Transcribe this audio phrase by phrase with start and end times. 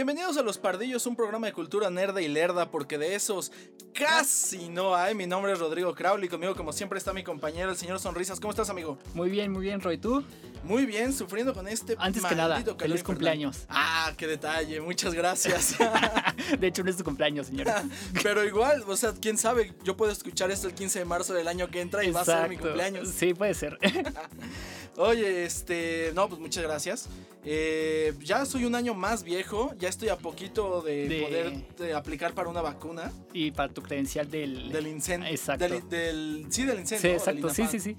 [0.00, 3.52] Bienvenidos a Los Pardillos, un programa de cultura nerda y lerda, porque de esos
[4.00, 5.14] casi no hay.
[5.14, 8.40] Mi nombre es Rodrigo Crowley, conmigo como siempre está mi compañero, el señor Sonrisas.
[8.40, 8.98] ¿Cómo estás, amigo?
[9.14, 9.98] Muy bien, muy bien, Roy.
[9.98, 10.24] ¿Tú?
[10.64, 13.64] Muy bien, sufriendo con este Antes que nada, maldito feliz calor cumpleaños.
[13.68, 15.76] Ah, qué detalle, muchas gracias.
[16.58, 17.82] De hecho, no es tu cumpleaños, señora.
[18.22, 21.48] Pero igual, o sea, quién sabe, yo puedo escuchar esto el 15 de marzo del
[21.48, 23.08] año que entra y va a ser mi cumpleaños.
[23.08, 23.78] Sí, puede ser.
[24.96, 27.08] Oye, este, no, pues muchas gracias.
[27.44, 31.94] Eh, ya soy un año más viejo, ya estoy a poquito de, De- poder de
[31.94, 34.70] aplicar para una vacuna y para tu del...
[34.72, 35.28] del incendio.
[35.30, 35.68] Exacto.
[35.68, 37.10] Del, del- sí, del incendio.
[37.10, 37.50] Sí, exacto.
[37.50, 37.96] Sí, sí, sí.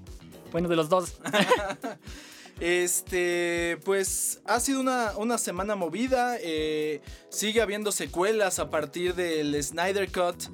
[0.50, 1.14] Bueno, de los dos.
[2.60, 6.36] Este, pues ha sido una, una semana movida.
[6.40, 10.44] eh, sigue habiendo secuelas a partir del Snyder Cut.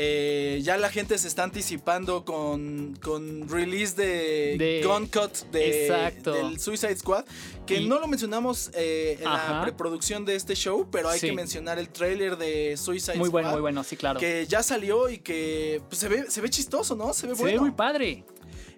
[0.00, 5.90] Eh, ya la gente se está anticipando con, con release de, De- Gun Cut de,
[6.24, 7.24] del Suicide Squad.
[7.66, 11.26] Que Y- no lo mencionamos eh, en la preproducción de este show, pero hay Sí.
[11.26, 13.54] que mencionar el trailer de Suicide Muy bueno, Squad.
[13.56, 14.20] muy bueno, sí, claro.
[14.20, 17.12] Que ya salió y que pues, se, ve, se ve chistoso, ¿no?
[17.12, 17.56] Se ve Se bueno.
[17.56, 18.24] ve muy padre.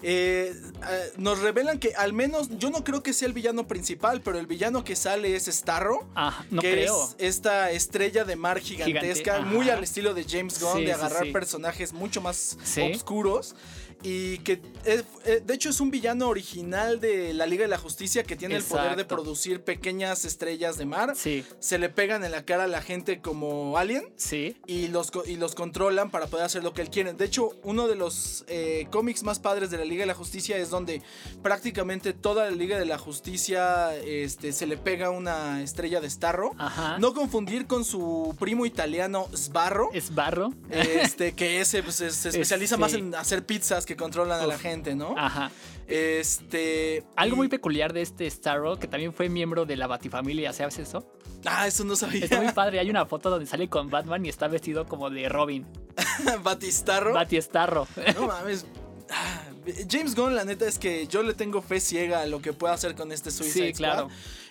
[0.02, 0.54] Eh,
[0.90, 4.38] eh, nos revelan que al menos, yo no creo que sea el villano principal, pero
[4.38, 6.08] el villano que sale es Starro.
[6.14, 7.04] Ah, no que creo.
[7.04, 10.92] es esta estrella de mar gigantesca, Gigante, muy al estilo de James Gunn, Sí, de
[10.94, 11.32] agarrar sí.
[11.32, 12.80] personajes mucho más Sí.
[12.94, 13.54] oscuros.
[14.02, 15.02] Y que, eh,
[15.44, 18.62] de hecho, es un villano original de la Liga de la Justicia que tiene el
[18.64, 21.14] poder de producir pequeñas estrellas de mar.
[21.16, 24.56] Sí, Se le pegan en la cara a la gente como alien sí.
[24.66, 27.12] y los, y los controlan para poder hacer lo que él quiere.
[27.12, 30.56] De hecho, uno de los eh, cómics más padres de la Liga de la Justicia
[30.56, 31.02] es donde
[31.42, 36.52] prácticamente toda la Liga de la Justicia este, se le pega una estrella de Starro.
[36.58, 36.98] Ajá.
[36.98, 39.90] No confundir con su primo italiano Sbarro.
[39.92, 40.52] Es barro.
[40.70, 44.46] Este, que ese pues, se, se especializa Este- más en hacer pizzas que controlan a
[44.46, 45.16] la gente, ¿no?
[45.18, 45.50] Ajá.
[45.88, 47.02] Este.
[47.16, 50.78] Algo y- muy peculiar de este Starro, que también fue miembro de la Batifamilia, ¿sabes
[50.78, 51.04] eso?
[51.44, 52.22] Ah, eso no sabía.
[52.24, 52.78] Está muy padre.
[52.78, 55.66] Hay una foto donde sale con Batman y está vestido como de Robin.
[56.44, 57.12] Batistarro.
[57.14, 57.88] Bati Starro.
[58.14, 58.64] No mames.
[59.10, 59.42] Ah,
[59.90, 62.74] James Gunn, la neta es que yo le tengo fe ciega a lo que pueda
[62.74, 64.08] hacer con este Suicide Sí, claro.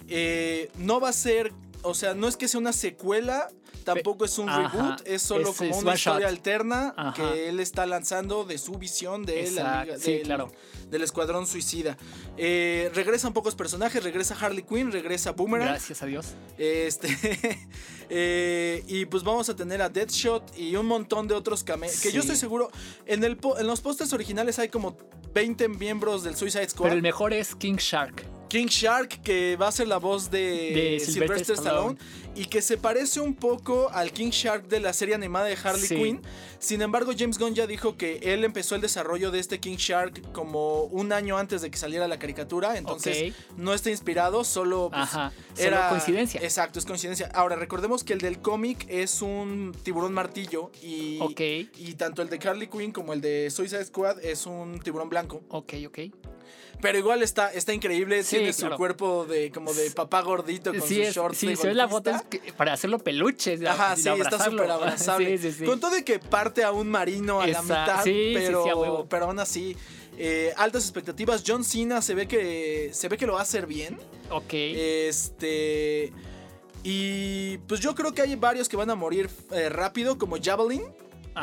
[0.10, 3.48] Eh, no va a ser, o sea, no es que sea una secuela,
[3.94, 6.30] tampoco es un Ajá, reboot, es solo es- como es una historia shot.
[6.38, 7.14] alterna Ajá.
[7.14, 10.52] que él está lanzando de su visión de la liga- sí, del, claro.
[10.90, 11.98] del Escuadrón Suicida.
[12.38, 15.70] Eh, regresan pocos personajes, regresa Harley Quinn, regresa Boomerang.
[15.70, 16.28] Gracias a Dios.
[16.58, 17.08] Este
[18.10, 22.00] eh, y pues vamos a tener a Deadshot y un montón de otros cameos.
[22.02, 22.72] Que yo estoy seguro.
[23.06, 24.98] En, el po- en los pósters originales hay como
[25.34, 26.86] 20 miembros del Suicide Squad.
[26.88, 28.24] Pero el mejor es King Shark.
[28.50, 31.94] King Shark, que va a ser la voz de, De Sylvester, Sylvester Stallone.
[31.98, 32.30] Stallone.
[32.36, 35.86] Y que se parece un poco al King Shark de la serie animada de Harley
[35.88, 35.96] Sí.
[35.96, 36.22] Quinn.
[36.60, 40.32] Sin embargo, James Gunn ya dijo que él empezó el desarrollo de este King Shark
[40.32, 42.78] como un año antes de que saliera la caricatura.
[42.78, 46.42] Entonces no está inspirado, solo pues, Ajá, solo coincidencia.
[46.42, 47.30] Exacto, es coincidencia.
[47.34, 51.20] Ahora, recordemos que el del cómic es un tiburón martillo y,
[51.78, 55.42] y tanto el de Harley Quinn como el de Suicide Squad es un tiburón blanco.
[55.50, 56.00] Ok, ok.
[56.82, 60.82] Pero igual está, está increíble, Sí, tiene su cuerpo de como de papá gordito con
[60.82, 62.38] Sí, sus shorts sí de se ve la foto golfista.
[62.38, 63.60] es que- para hacerlo peluche.
[63.68, 64.60] Ajá, sí, está abrazarlo.
[64.64, 65.38] súper abrazable.
[65.52, 65.66] Sí.
[65.66, 69.76] Con todo de que parte a un marino a la mitad, pero, pero aún así,
[70.18, 71.44] eh, altas expectativas.
[71.46, 73.98] John Cena se ve que se ve que lo va a hacer bien.
[74.30, 74.54] Ok.
[74.54, 76.14] Este.
[76.84, 80.84] Y pues yo creo que hay varios que van a morir eh, rápido, como Javelin.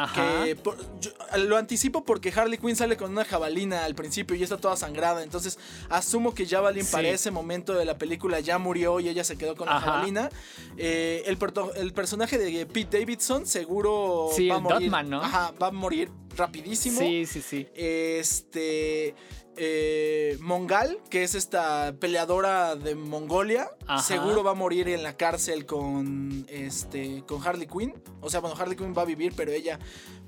[0.04, 0.44] Ajá.
[0.44, 4.42] Que por- yo- lo anticipo porque Harley Quinn sale con una jabalina al principio y
[4.42, 5.22] está toda sangrada.
[5.22, 5.58] Entonces
[5.88, 6.92] asumo que Javelin Sí.
[6.92, 10.28] para ese momento de la película ya murió y ella se quedó con la jabalina.
[10.76, 11.38] Eh, el,
[11.76, 14.80] el personaje de Pete Davidson seguro Sí, va a morir.
[14.90, 15.22] Dotman, ¿no?
[15.22, 16.98] Ajá, va a morir rapidísimo.
[17.00, 17.68] Sí, sí, sí.
[17.74, 19.14] Este.
[19.58, 24.02] eh, Mongal, que es esta peleadora de Mongolia, Ajá.
[24.02, 27.94] seguro va a morir en la cárcel con este con Harley Quinn.
[28.20, 29.78] O sea, bueno, Harley Quinn va a vivir, pero ella.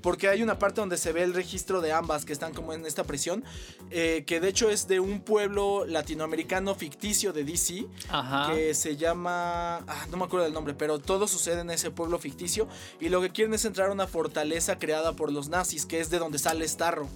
[0.01, 2.85] Porque hay una parte donde se ve el registro de ambas que están como en
[2.85, 3.43] esta prisión.
[3.91, 7.85] eh, que de hecho es de un pueblo latinoamericano ficticio de DC.
[8.09, 8.53] Ajá.
[8.53, 9.77] Que se llama.
[9.77, 12.67] ah, no me acuerdo del nombre, pero todo sucede en ese pueblo ficticio.
[12.99, 16.09] Y lo que quieren es entrar a una fortaleza creada por los nazis, que es
[16.09, 17.07] de donde sale Starro.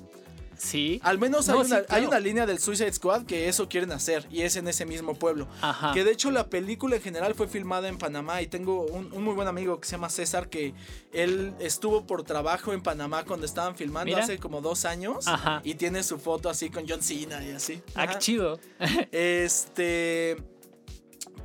[0.63, 1.00] Sí.
[1.04, 2.07] Al menos No, hay, sí, una, hay claro.
[2.07, 5.48] una línea del Suicide Squad que eso quieren hacer y es en ese mismo pueblo.
[5.62, 5.94] Ajá.
[5.94, 9.24] Que de hecho la película en general fue filmada en Panamá y tengo un, un
[9.24, 10.74] muy buen amigo que se llama César que
[11.12, 14.24] él estuvo por trabajo en Panamá cuando estaban filmando Mira.
[14.24, 15.62] hace como dos años Ajá.
[15.63, 17.81] y tiene su foto así con John Cena y así.
[17.95, 18.60] Ah, qué chido.
[19.12, 20.38] Este.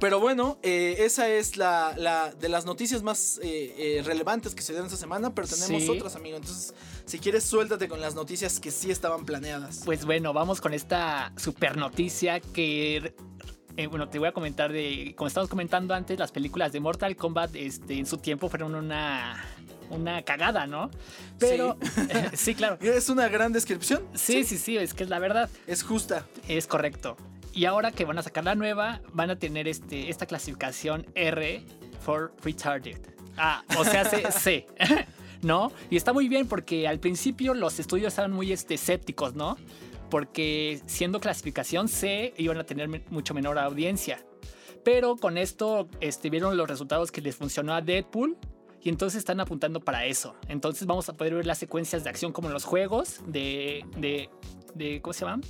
[0.00, 4.62] Pero bueno, eh, esa es la, la de las noticias más eh, eh, relevantes que
[4.62, 5.88] se dieron esta semana, pero tenemos Sí.
[5.88, 6.36] otras, amigo.
[6.36, 6.72] Entonces,
[7.08, 9.82] si quieres, suéltate con las noticias que sí estaban planeadas.
[9.84, 13.14] Pues bueno, vamos con esta super noticia que
[13.78, 17.16] eh, bueno, te voy a comentar de, como estábamos comentando antes, las películas de Mortal
[17.16, 19.42] Kombat este, en su tiempo fueron una,
[19.88, 20.90] una cagada, ¿no?
[21.38, 21.78] Pero,
[22.34, 22.54] sí.
[22.54, 22.76] claro.
[22.80, 24.02] Es una gran descripción.
[24.14, 25.48] Sí, sí, sí, es que es la verdad.
[25.66, 26.26] Es justa.
[26.46, 27.16] Es correcto.
[27.54, 31.62] Y ahora que van a sacar la nueva, van a tener este, esta clasificación R
[32.04, 32.98] for retarded.
[33.36, 34.30] Ah, o sea, C.
[34.30, 34.66] C.
[35.42, 35.70] ¿No?
[35.90, 39.56] Y está muy bien porque al principio los estudios estaban muy este, escépticos, ¿no?
[40.10, 44.24] Porque siendo clasificación C iban a tener mucho menor audiencia.
[44.84, 48.36] Pero con esto este, vieron los resultados que les funcionó a Deadpool
[48.80, 50.34] y entonces están apuntando para eso.
[50.48, 54.30] Entonces vamos a poder ver las secuencias de acción como en los juegos de, de,
[54.74, 55.42] de ¿cómo se llama?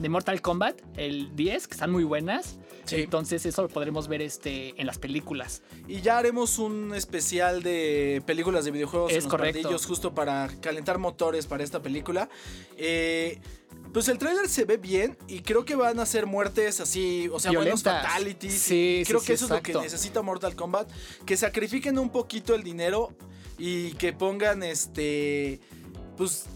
[0.00, 2.56] De Mortal Kombat, el 10, que están muy buenas.
[2.90, 5.62] Entonces eso lo podremos ver este, en las películas.
[5.86, 9.78] Y ya haremos un especial de películas de videojuegos es en correcto.
[9.86, 12.28] justo para calentar motores para esta película.
[12.76, 13.38] Eh,
[13.92, 17.38] pues el tráiler se ve bien y creo que van a ser muertes así, o
[17.38, 18.54] sea, buenos fatalities.
[18.54, 20.90] Sí, creo sí, que sí, eso es lo que necesita Mortal Kombat,
[21.26, 23.14] que sacrifiquen un poquito el dinero
[23.58, 25.60] y que pongan este
[26.16, 26.46] pues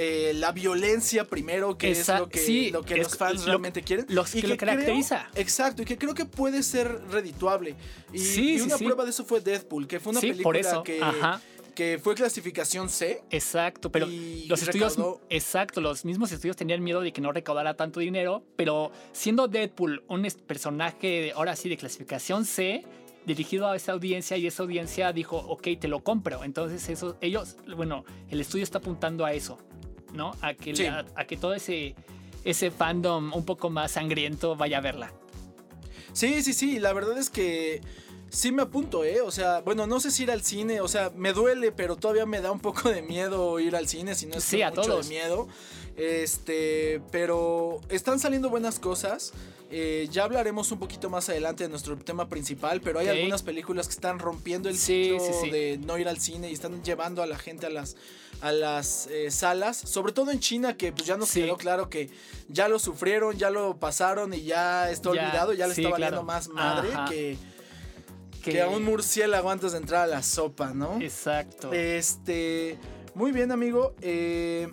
[0.00, 4.06] eh, la violencia primero, que es lo que, lo que los fans realmente quieren.
[4.08, 5.28] y que, lo caracteriza.
[5.34, 7.74] exacto, y que creo que puede ser redituable.
[8.12, 11.00] Y, una prueba de eso fue Deadpool, que fue una película que...
[11.74, 13.24] que fue clasificación C.
[13.30, 14.96] Exacto, pero los estudios,
[15.30, 20.04] exacto, los mismos estudios tenían miedo de que no recaudara tanto dinero, pero siendo Deadpool
[20.06, 22.84] un personaje ahora sí de clasificación C,
[23.26, 26.44] dirigido a esa audiencia y esa audiencia dijo, ok, te lo compro.
[26.44, 29.58] Entonces eso, ellos, bueno, el estudio está apuntando a eso.
[30.12, 30.32] ¿No?
[30.40, 31.94] A que, a que todo ese,
[32.44, 35.12] ese fandom un poco más sangriento vaya a verla.
[36.12, 37.80] Sí, sí, sí, la verdad es que
[38.30, 39.20] sí me apunto, ¿eh?
[39.20, 42.26] O sea, bueno, no sé si ir al cine, o sea, me duele, pero todavía
[42.26, 45.02] me da un poco de miedo ir al cine, si no es sí, a mucho
[45.02, 45.48] de miedo.
[45.98, 49.32] Este, pero están saliendo buenas cosas.
[49.70, 53.86] Eh, ya hablaremos un poquito más adelante de nuestro tema principal, pero hay algunas películas
[53.86, 57.36] que están rompiendo el ciclo de no ir al cine y están llevando a la
[57.36, 57.96] gente a las,
[58.40, 62.08] a las eh, salas, sobre todo en China, que pues ya nos quedó claro que
[62.48, 66.48] ya lo sufrieron, ya lo pasaron y ya está olvidado, ya le está valiendo más
[66.48, 67.36] madre que,
[68.42, 70.98] que, a un murciélago antes de entrar a la sopa, ¿no?
[71.02, 71.74] Exacto.
[71.74, 72.78] Este,
[73.14, 73.94] muy bien, amigo.
[74.00, 74.68] Eh,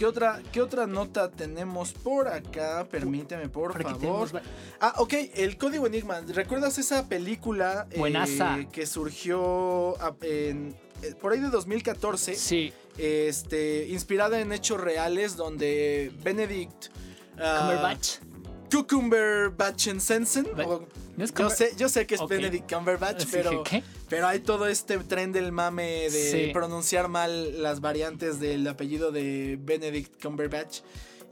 [0.00, 2.86] ¿Qué otra, ¿Qué otra nota tenemos por acá?
[2.90, 4.40] Permíteme, por, favor.
[4.80, 6.22] Ah, ok, el código Enigma.
[6.22, 12.34] ¿Recuerdas esa película eh, que surgió en, eh, por ahí de 2014?
[12.34, 12.72] Sí.
[12.96, 16.86] Este, inspirada en hechos reales donde Benedict...
[17.34, 18.08] Uh, Cumberbatch.
[18.70, 20.46] Cucumber Sensen.
[21.36, 23.64] yo, sé, yo sé que es Benedict Cumberbatch, pero,
[24.10, 29.56] pero hay todo este tren del mame de pronunciar mal las variantes del apellido de
[29.58, 30.80] Benedict Cumberbatch.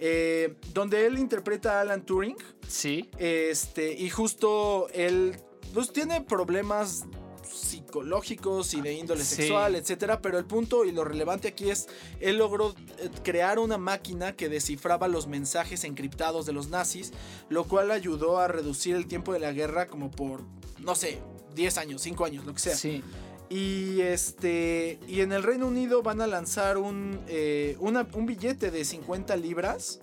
[0.01, 2.37] Eh, donde él interpreta a Alan Turing.
[2.69, 3.11] Sí.
[3.19, 5.35] Este, y justo él
[5.75, 7.05] pues, tiene problemas
[7.43, 11.89] psicológicos y de índole sexual, etcétera, pero el punto y lo relevante aquí es
[12.21, 17.13] él logró eh, crear una máquina que descifraba los mensajes encriptados de los nazis,
[17.49, 20.45] lo cual ayudó a reducir el tiempo de la guerra como por
[20.79, 21.19] no sé,
[21.59, 22.77] 10 años, 5 años, lo que sea.
[22.77, 23.03] Sí.
[23.51, 24.99] Y este.
[25.07, 30.01] Y en el Reino Unido van a lanzar un, eh, un billete de 50 libras.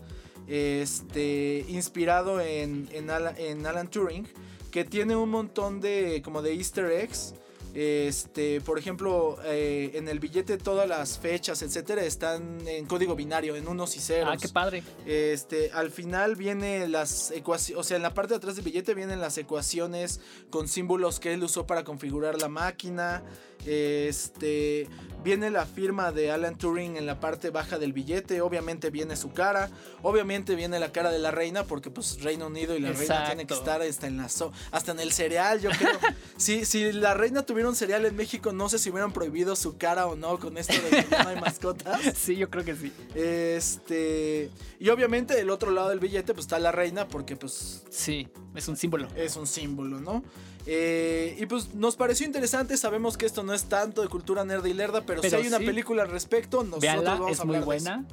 [0.47, 1.65] Este.
[1.69, 4.27] Inspirado en, en, en Alan Turing
[4.75, 7.33] que tiene un montón de como de easter eggs.
[7.75, 13.57] Este, por ejemplo, eh, en el billete todas las fechas, etcétera, están en código binario,
[13.57, 14.29] en unos y ceros.
[14.33, 14.81] Ah, qué padre.
[15.05, 18.93] Este, al final viene las ecuaciones, o sea, en la parte de atrás del billete
[18.93, 23.23] vienen las ecuaciones con símbolos que él usó para configurar la máquina.
[23.65, 24.87] Este,
[25.23, 29.33] viene la firma de Alan Turing en la parte baja del billete, obviamente viene su
[29.33, 29.71] cara,
[30.03, 33.47] obviamente viene la cara de la reina porque pues Reino Unido y la reina tienen
[33.47, 34.25] que estar hasta en la
[34.71, 35.97] hasta en el cereal, yo creo.
[36.37, 39.77] si, si la reina tuviera un cereal en México, no sé si hubieran prohibido su
[39.77, 41.99] cara o no con esto de que no hay mascotas.
[42.15, 42.91] sí, yo creo que sí.
[43.13, 48.27] Este, y obviamente del otro lado del billete pues está la reina porque pues sí,
[48.55, 49.07] es un símbolo.
[49.15, 50.23] Es un símbolo, ¿no?
[50.67, 54.65] Eh, y pues nos pareció interesante, sabemos que esto no es tanto de cultura nerd
[54.65, 58.05] y lerda, pero, si hay una película al respecto, nosotros vamos es a muy buena.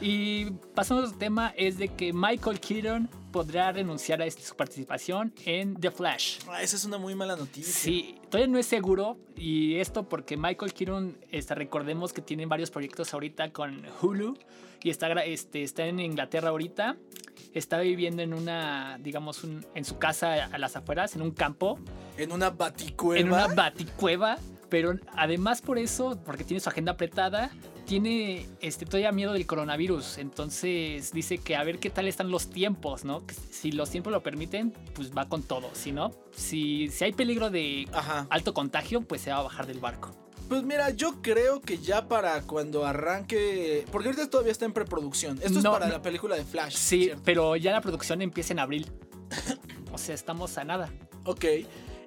[0.00, 5.74] Y pasando al tema es de que Michael Keaton podrá renunciar a su participación en
[5.74, 6.40] The Flash.
[6.48, 7.72] Ah, esa es una muy mala noticia.
[7.72, 12.70] Sí, todavía no es seguro y esto porque Michael Keaton, este, recordemos que tiene varios
[12.70, 14.38] proyectos ahorita con Hulu
[14.82, 16.96] y está, este, está en Inglaterra ahorita
[17.54, 19.42] está viviendo en una, digamos,
[19.74, 21.78] en su casa a las afueras, en un campo.
[22.16, 23.20] En una baticueva.
[23.20, 24.38] En una baticueva.
[24.72, 27.50] Pero además por eso, porque tiene su agenda apretada,
[27.84, 30.16] tiene este, todavía miedo del coronavirus.
[30.16, 33.26] Entonces dice que a ver qué tal están los tiempos, ¿no?
[33.26, 35.68] Que si los tiempos lo permiten, pues va con todo.
[35.74, 38.26] Si no, si, si hay peligro de Ajá.
[38.30, 40.16] alto contagio, pues se va a bajar del barco.
[40.48, 43.84] Pues mira, yo creo que ya para cuando arranque.
[43.92, 45.38] Porque ahorita todavía está en preproducción.
[45.42, 45.92] Esto es para no.
[45.92, 46.76] la película de Flash.
[46.76, 47.20] Sí, ¿cierto?
[47.26, 48.90] pero ya la producción empieza en abril.
[49.92, 50.90] o sea, estamos a nada.
[51.26, 51.44] Ok.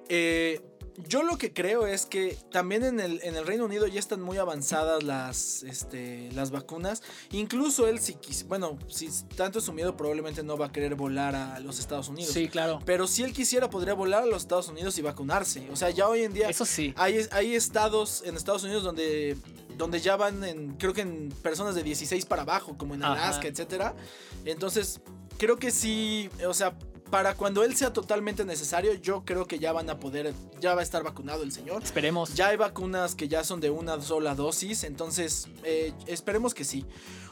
[0.08, 0.75] Eh,
[1.08, 4.22] yo lo que creo es que también en el, en el Reino Unido ya están
[4.22, 7.02] muy avanzadas las, este, las vacunas.
[7.32, 11.34] Incluso él, si bueno, si tanto es su miedo, probablemente no va a querer volar
[11.34, 12.32] a los Estados Unidos.
[12.32, 12.80] Sí, claro.
[12.84, 15.68] Pero si él quisiera, podría volar a los Estados Unidos y vacunarse.
[15.70, 16.94] O sea, ya hoy en día Eso sí.
[16.96, 19.36] hay, hay estados en Estados Unidos donde,
[19.76, 23.02] donde ya van en, creo que en personas de 16 para abajo, como en.
[23.02, 23.94] Alaska, etcétera.
[24.44, 25.00] Entonces,
[25.38, 26.76] creo que sí, o sea,
[27.10, 30.80] para cuando él sea totalmente necesario, yo creo que ya van a poder, ya va
[30.80, 31.82] a estar vacunado el señor.
[31.82, 32.34] Esperemos.
[32.34, 36.84] Ya hay vacunas que ya son de una sola dosis, entonces eh, esperemos que sí.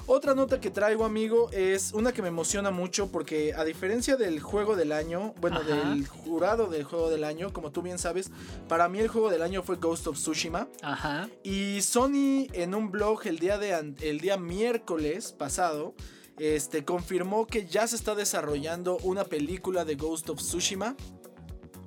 [0.07, 4.39] Otra nota que traigo, amigo, es una que me emociona mucho porque a diferencia del
[4.39, 5.67] juego del año, bueno, Ajá.
[5.67, 8.31] del jurado del juego del año, como tú bien sabes,
[8.69, 10.69] para mí el juego del año fue Ghost of Tsushima.
[10.83, 11.31] Ajá.
[11.43, 15.95] Y Sony en un blog el día, de, el día miércoles pasado
[16.39, 20.97] este, confirmó que ya se está desarrollando una película de Ghost of Tsushima.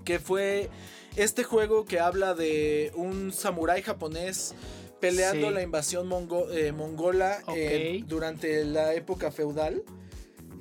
[0.06, 0.70] Que fue
[1.16, 4.54] este juego que habla de un samurái japonés
[5.02, 5.54] peleando Sí.
[5.54, 9.84] la invasión mongo- eh, mongola eh, durante la época feudal.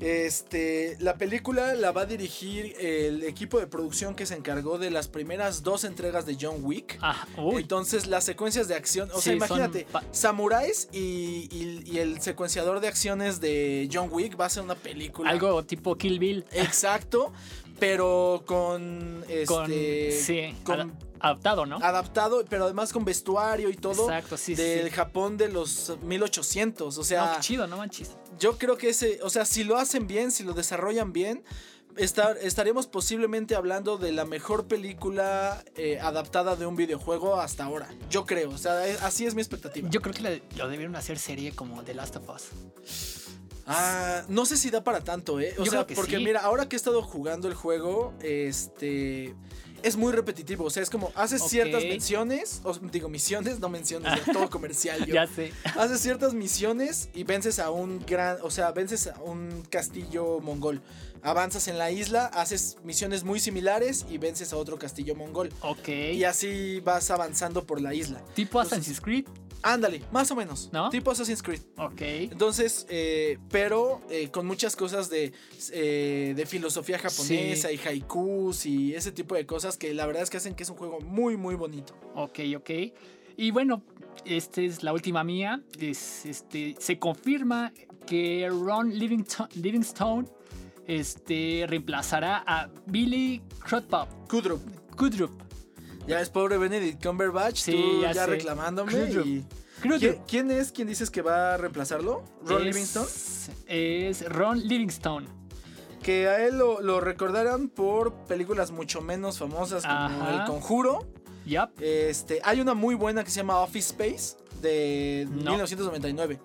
[0.00, 4.90] Este, la película la va a dirigir el equipo de producción que se encargó de
[4.90, 6.98] las primeras dos entregas de John Wick.
[7.00, 7.62] Ah, uy.
[7.62, 12.80] Entonces, las secuencias de acción, o sea, Sí, imagínate, samuráis y, y- y el secuenciador
[12.80, 15.30] de acciones de John Wick va a ser una película.
[15.30, 16.44] Algo tipo Kill Bill.
[16.52, 17.32] exacto,
[17.78, 21.76] pero con este con, sí, con- adaptado, ¿no?
[21.78, 24.90] adaptado, pero además con vestuario y todo Exacto, sí, del sí.
[24.94, 28.10] Japón de los 1800, o No, sea, qué chido, no manches.
[28.38, 31.42] yo creo que ese, o sea, si lo hacen bien, si lo desarrollan bien,
[31.96, 37.88] estar, estaríamos posiblemente hablando de la mejor película eh, adaptada de un videojuego hasta ahora.
[38.10, 39.88] Yo creo, o sea, es- así es mi expectativa.
[39.90, 43.25] Yo creo que la- lo debieron hacer serie como The Last of Us.
[43.66, 45.54] Ah, no sé si da para tanto, ¿eh?
[45.58, 46.24] O Yo sea, porque sí.
[46.24, 49.34] mira, ahora que he estado jugando el juego, este.
[49.82, 54.20] Es muy repetitivo, o sea, es como haces ciertas misiones, o, digo misiones, no menciones,
[54.32, 54.98] todo comercial.
[55.06, 55.14] Yo.
[55.14, 55.52] Ya sé.
[55.76, 60.80] Haces ciertas misiones y vences a un gran, o sea, vences a un castillo mongol.
[61.22, 65.52] Avanzas en la isla, haces misiones muy similares y vences a otro castillo mongol.
[65.60, 65.88] Ok.
[66.14, 68.22] Y así vas avanzando por la isla.
[68.34, 69.26] tipo entonces- Assassin's Creed.
[69.62, 70.70] Ándale, más o menos.
[70.72, 70.90] ¿No?
[70.90, 71.60] Tipo Assassin's Creed.
[71.76, 72.00] Ok.
[72.00, 75.32] Entonces, eh, pero eh, con muchas cosas de,
[75.72, 77.74] eh, de filosofía japonesa Sí.
[77.82, 80.70] y haikus y ese tipo de cosas que la verdad es que hacen que es
[80.70, 81.94] un juego muy, muy bonito.
[82.14, 82.70] Ok, ok.
[83.36, 83.82] Y bueno,
[84.24, 85.62] esta es la última mía.
[85.80, 87.72] Es, este, se confirma
[88.06, 90.28] que Ron Livington- Livingstone
[90.86, 94.06] este, reemplazará a Billy Crudup.
[94.28, 94.62] Kudrup.
[94.96, 95.42] Kudrup.
[96.06, 98.92] Ya es pobre Benedict Cumberbatch, Sí, tú ya reclamándome.
[98.92, 99.44] Y-.
[99.98, 102.22] ¿Quién, quién es quien dices que va a reemplazarlo?
[102.44, 103.06] ¿Ron Es- Livingston?
[103.66, 105.26] Es Ron Livingstone.
[106.02, 110.36] Que a él lo, lo recordarán por películas mucho menos famosas como Ajá.
[110.42, 111.06] El Conjuro.
[111.44, 111.70] Yup.
[111.80, 115.50] Este, hay una muy buena que se llama Office Space de No.
[115.52, 116.38] 1999.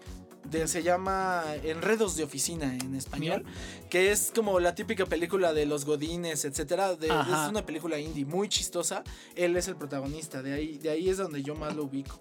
[0.50, 3.43] De- se llama Enredos de Oficina en español.
[3.89, 6.95] Que es como la típica película de los godines, etcétera.
[6.95, 9.03] de- es una película indie muy chistosa.
[9.36, 10.41] Él es el protagonista.
[10.41, 12.19] De ahí, de ahí es donde yo más lo ubico.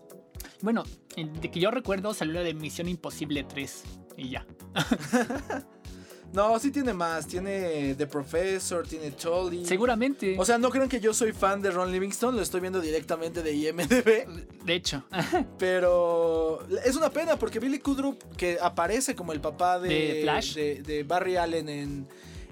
[0.62, 0.84] Bueno,
[1.16, 3.82] de que yo recuerdo salió la de Misión Imposible 3.
[4.16, 4.46] Y ya.
[6.32, 7.26] No, sí tiene más.
[7.26, 9.64] Tiene The Professor, tiene Tully.
[9.66, 10.36] Seguramente.
[10.38, 13.42] O sea, no crean que yo soy fan de Ron Livingston, lo estoy viendo directamente
[13.42, 14.26] de IMDb.
[14.64, 15.02] de hecho.
[15.58, 20.54] Pero es una pena porque Billy Kudrup, que aparece como el papá de, ¿De Flash?
[20.54, 22.08] de, de Barry Allen en,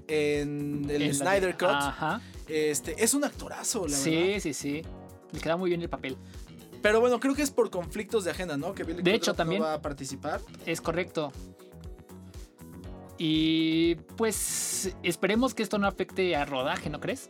[0.07, 2.21] en el En Snyder Cut, Ajá.
[2.47, 4.03] este, es un actorazo, la verdad.
[4.03, 4.81] Sí, sí, sí.
[5.31, 6.17] Le queda muy bien el papel.
[6.81, 8.73] Pero bueno, creo que es por conflictos de agenda, ¿no?
[8.73, 9.61] Que Billy De Kudrup hecho, también.
[9.61, 10.41] no va a participar.
[10.65, 11.31] Es correcto.
[13.19, 17.29] Y pues esperemos que esto no afecte a rodaje, ¿no crees?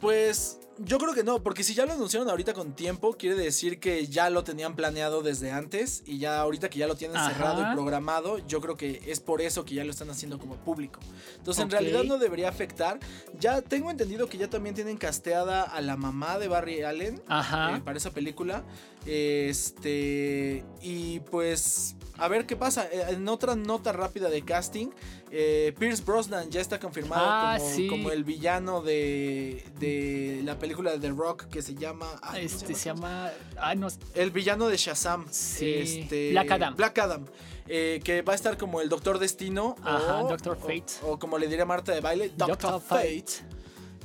[0.00, 3.78] Pues yo creo que no, porque si ya lo anunciaron ahorita con tiempo, quiere decir
[3.78, 7.30] que ya lo tenían planeado desde antes y ya ahorita que ya lo tienen Ajá.
[7.30, 10.56] cerrado y programado, yo creo que es por eso que ya lo están haciendo como
[10.56, 10.98] público.
[11.36, 12.98] Entonces en realidad no debería afectar.
[13.38, 17.22] Ya tengo entendido que ya también tienen casteada a la mamá de Barry Allen.
[17.28, 17.76] Ajá.
[17.76, 18.64] eh, para esa película.
[19.06, 20.64] Este.
[20.80, 21.94] Y pues.
[22.24, 22.86] A ver qué pasa.
[22.90, 24.88] Eh, En otra nota rápida de casting,
[25.30, 27.88] eh, Pierce Brosnan ya está confirmado Ah, como, sí.
[27.88, 32.06] como el villano de, de la película de The Rock que se llama...
[32.22, 33.30] ay, ¿cómo Este se llama.
[33.56, 33.88] Ay, no.
[34.14, 35.26] El villano de Shazam.
[35.30, 35.74] Sí.
[35.74, 36.76] Este, Black Adam.
[36.76, 37.24] Black Adam.
[37.68, 39.76] eh, que va a estar como el Doctor Destino.
[39.82, 40.92] Ajá, o, Doctor Fate.
[41.02, 43.24] O, como le diría Marta de baile, Doctor, Fate.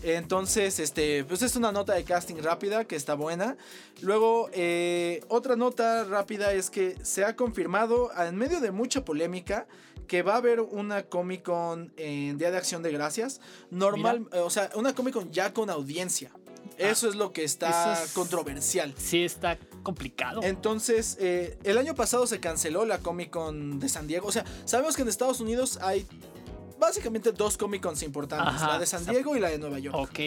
[0.03, 3.57] Entonces, este, pues es una nota de casting rápida que está buena.
[4.01, 9.67] Luego, eh, otra nota rápida es que se ha confirmado, en medio de mucha polémica,
[10.07, 13.41] que va a haber una Comic Con en Día de Acción de Gracias.
[13.71, 16.31] Normal, o sea, una Comic Con ya con audiencia.
[16.77, 18.93] Eso es lo que está Ah, es- controversial.
[18.97, 20.41] Sí, está complicado.
[20.43, 24.27] Entonces, eh, el año pasado se canceló la Comic Con de San Diego.
[24.27, 26.05] O sea, sabemos que en Estados Unidos hay
[26.79, 29.95] básicamente dos Comic Cons importantes: Ajá, la de San Diego y la de Nueva York.
[29.97, 30.19] ok.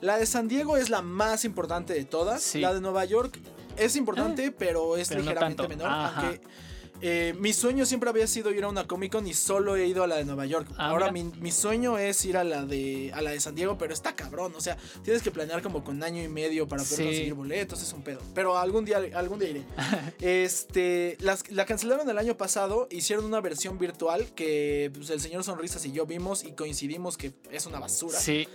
[0.00, 2.42] La de San Diego es la más importante de todas.
[2.42, 2.60] Sí.
[2.60, 3.38] La de Nueva York
[3.76, 5.88] es importante, pero es pero no ligeramente menor.
[5.88, 6.20] Ajá.
[6.20, 6.40] Aunque
[7.02, 10.02] eh, mi sueño siempre había sido ir a una Comic Con y solo he ido
[10.02, 10.68] a la de Nueva York.
[10.76, 13.92] Ah, Ahora mi, sueño es ir a la de a la de San Diego, pero
[13.94, 14.52] está cabrón.
[14.56, 17.04] O sea, tienes que planear como con año y medio para poder Sí.
[17.04, 18.20] conseguir boletos, es un pedo.
[18.34, 19.64] Pero algún día, algún día iré.
[20.20, 25.44] este, las- la cancelaron el año pasado, hicieron una versión virtual que pues, el señor
[25.44, 28.18] Sonrisas y yo vimos y coincidimos que es una basura.
[28.18, 28.46] Sí.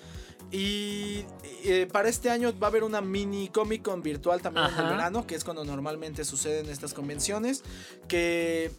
[0.52, 1.26] Y
[1.64, 4.86] eh, para este año va a haber una mini Comic Con virtual también en el
[4.90, 7.64] verano, que es cuando normalmente suceden estas convenciones,
[8.08, 8.72] que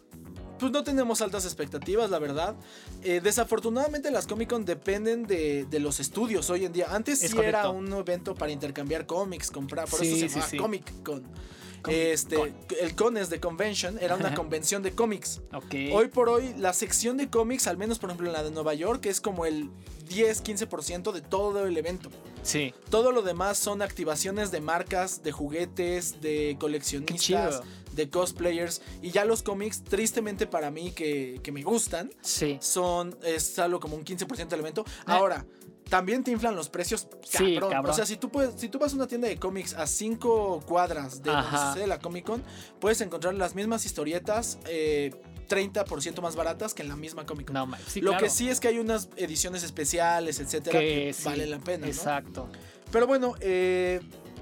[0.57, 2.55] pues no tenemos altas expectativas, la verdad.
[3.03, 6.87] Eh, desafortunadamente las Comic Con dependen de, de los estudios hoy en día.
[6.89, 10.35] Antes Es sí era un evento para intercambiar cómics, comprar, por Sí, eso se sí,
[10.35, 10.57] llama sí.
[10.57, 11.23] Comic Con.
[11.87, 12.55] Este, Con.
[12.81, 15.41] el con es de convention, era una convención de cómics.
[15.93, 18.73] Hoy por hoy, la sección de cómics, al menos por ejemplo en la de Nueva
[18.73, 19.69] York, es como el
[20.09, 22.09] 10-15% de todo el evento.
[22.43, 22.73] Sí.
[22.89, 27.61] Todo lo demás son activaciones de marcas, de juguetes, de coleccionistas,
[27.93, 28.81] de cosplayers.
[29.01, 32.57] Y ya los cómics, tristemente para mí que, que me gustan, Sí.
[32.61, 34.85] son es algo como un 15% del evento.
[35.05, 35.45] Ahora,
[35.89, 37.07] también te inflan los precios.
[37.23, 37.89] Sí, cabrón.
[37.89, 40.61] O sea, si tú puedes, si tú vas a una tienda de cómics a 5
[40.65, 41.69] cuadras de Ajá.
[41.73, 42.43] sucede la Comic Con,
[42.79, 45.11] puedes encontrar las mismas historietas eh,
[45.49, 47.53] 30% más baratas que en la misma Comic Con.
[47.53, 48.23] No, ma- sí, Lo claro.
[48.25, 51.85] que sí es que hay unas ediciones especiales, etcétera, que, que sí, valen la pena.
[51.85, 51.91] ¿no?
[51.91, 52.49] Exacto.
[52.91, 54.01] Pero bueno, eh,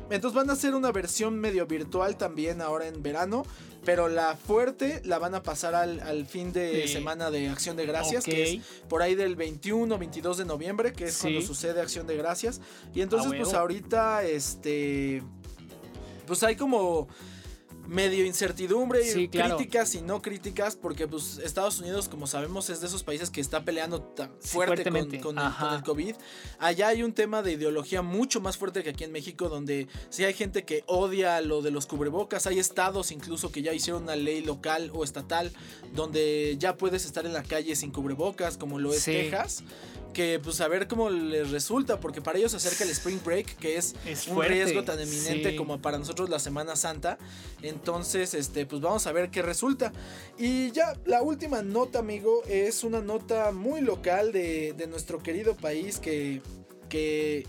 [0.10, 3.43] entonces van a hacer una versión medio virtual también ahora en verano.
[3.86, 6.93] Pero la fuerte la van a pasar al, al fin de Sí.
[6.93, 11.06] semana de Acción de Gracias, que es por ahí del 21 22 de noviembre, que
[11.06, 11.21] es Sí.
[11.21, 12.60] cuando sucede Acción de Gracias.
[12.93, 15.21] Y entonces, pues ahorita, este.
[16.26, 17.08] Pues hay como
[17.88, 19.58] medio incertidumbre y Sí, claro.
[19.58, 23.41] críticas y no críticas, porque pues Estados Unidos, como sabemos, es de esos países que
[23.41, 25.19] está peleando tan Sí, fuerte con, fuertemente.
[25.21, 25.67] con el, Ajá.
[25.67, 26.15] con el COVID.
[26.60, 30.24] Allá hay un tema de ideología mucho más fuerte que aquí en México, donde sí
[30.24, 34.15] hay gente que odia lo de los cubrebocas, hay estados incluso que ya hicieron una
[34.15, 35.52] ley local o estatal
[35.93, 39.12] donde ya puedes estar en la calle sin cubrebocas, como lo es Sí.
[39.12, 39.63] Texas.
[40.15, 43.58] Que pues a ver cómo les resulta, porque para ellos se acerca el Spring Break,
[43.58, 45.56] que es, Es un fuerte, riesgo tan eminente sí.
[45.58, 47.17] como para nosotros la Semana Santa.
[47.62, 49.91] Entonces, este, pues vamos a ver qué resulta.
[50.38, 55.54] Y ya la última nota, amigo, es una nota muy local de, de nuestro querido
[55.56, 56.41] país que,
[56.88, 57.45] que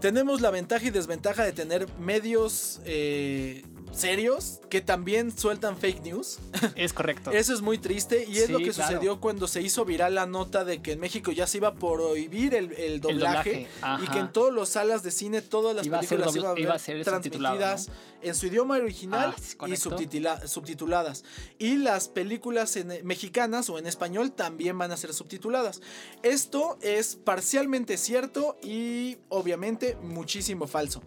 [0.00, 6.38] tenemos la ventaja y desventaja de tener medios eh, serios que también sueltan fake news.
[6.76, 7.30] Es correcto.
[7.32, 8.92] Eso es muy triste y es Sí, lo que claro.
[8.92, 11.74] sucedió cuando se hizo viral la nota de que en México ya se iba a
[11.74, 15.86] prohibir el, el doblaje, doblaje, y que en todas las salas de cine todas las
[15.86, 17.88] Iba películas iban a ver iba a ser transmitidas
[18.22, 21.24] en su idioma original Ah, y subtituladas.
[21.58, 25.80] Y las películas en- mexicanas o en español también van a ser subtituladas.
[26.22, 31.02] Esto es parcialmente cierto y obviamente muchísimo falso.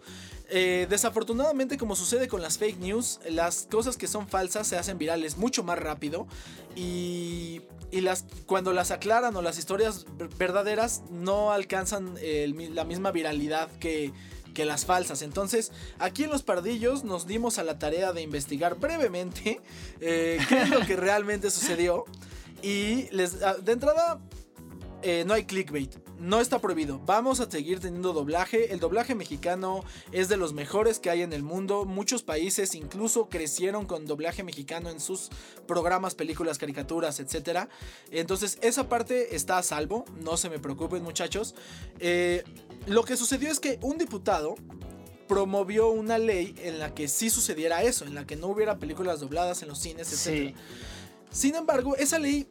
[0.54, 4.98] Eh, desafortunadamente, como sucede con las fake news, las cosas que son falsas se hacen
[4.98, 6.26] virales mucho más rápido
[6.76, 12.16] y, y las, cuando las aclaran o las historias ver- verdaderas no alcanzan
[12.74, 14.12] la misma viralidad que,
[14.52, 15.22] que las falsas.
[15.22, 19.60] Entonces, aquí en Los Pardillos nos dimos a la tarea de investigar brevemente
[20.00, 22.04] eh, qué es lo que realmente sucedió.
[22.62, 24.20] Y les, ah, de entrada,
[25.02, 25.96] eh, no hay clickbait.
[26.18, 27.00] No está prohibido.
[27.00, 28.72] Vamos a seguir teniendo doblaje.
[28.72, 31.84] El doblaje mexicano es de los mejores que hay en el mundo.
[31.84, 35.30] Muchos países incluso crecieron con doblaje mexicano en sus
[35.66, 37.68] programas, películas, caricaturas, etc.
[38.10, 40.04] Entonces esa parte está a salvo.
[40.20, 41.54] No se me preocupen muchachos.
[41.98, 42.44] Eh,
[42.86, 44.54] lo que sucedió es que un diputado
[45.26, 49.20] promovió una ley en la que sí sucediera eso, en la que no hubiera películas
[49.20, 50.18] dobladas en los cines, etc.
[50.18, 50.54] Sí.
[51.30, 52.46] Sin embargo, esa ley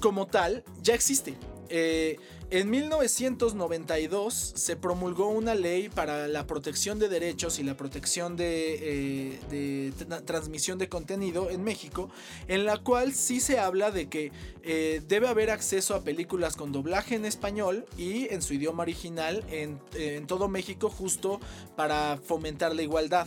[0.00, 1.36] como tal ya existe.
[1.74, 2.18] Eh,
[2.50, 9.40] en 1992 se promulgó una ley para la protección de derechos y la protección de,
[9.50, 9.92] eh,
[10.26, 12.10] transmisión de contenido en México,
[12.48, 14.32] en la cual sí se habla de que
[14.62, 19.42] eh, debe haber acceso a películas con doblaje en español y en su idioma original
[19.50, 21.40] en todo México justo
[21.74, 23.26] para fomentar la igualdad.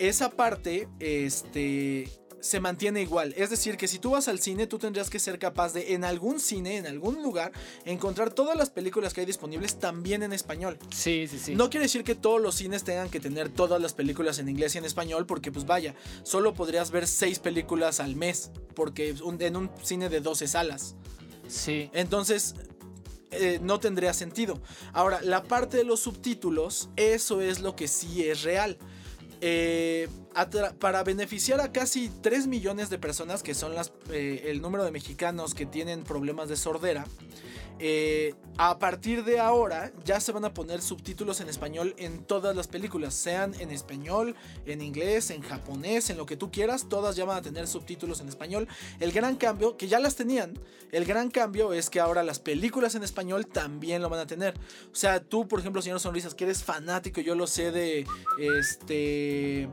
[0.00, 2.10] Esa parte, este
[2.46, 3.34] se mantiene igual.
[3.36, 6.04] Es decir, que si tú vas al cine, tú tendrías que ser capaz de, en
[6.04, 7.52] algún cine, en algún lugar,
[7.84, 10.78] encontrar todas las películas que hay disponibles también en español.
[10.90, 11.54] Sí, sí, sí.
[11.54, 14.74] No quiere decir que todos los cines tengan que tener todas las películas en inglés
[14.74, 19.40] y en español, porque pues vaya, solo podrías ver seis películas al mes, porque un-
[19.42, 20.94] en un cine de 12 salas.
[21.48, 21.90] Sí.
[21.92, 22.54] Entonces,
[23.32, 24.60] eh, no tendría sentido.
[24.92, 28.78] Ahora, la parte de los subtítulos, eso es lo que sí es real.
[29.40, 30.08] Eh,
[30.78, 34.90] para beneficiar a casi 3 millones de personas, que son las, eh, el número de
[34.90, 37.06] mexicanos que tienen problemas de sordera,
[37.78, 42.56] eh, a partir de ahora ya se van a poner subtítulos en español en todas
[42.56, 47.16] las películas, sean en español, en inglés, en japonés, en lo que tú quieras, todas
[47.16, 48.66] ya van a tener subtítulos en español.
[48.98, 50.58] El gran cambio, que ya las tenían,
[50.90, 54.54] el gran cambio es que ahora las películas en español también lo van a tener.
[54.90, 58.06] O sea, tú, por ejemplo, señor Sonrisas, que eres fanático, yo lo sé de
[58.38, 59.68] este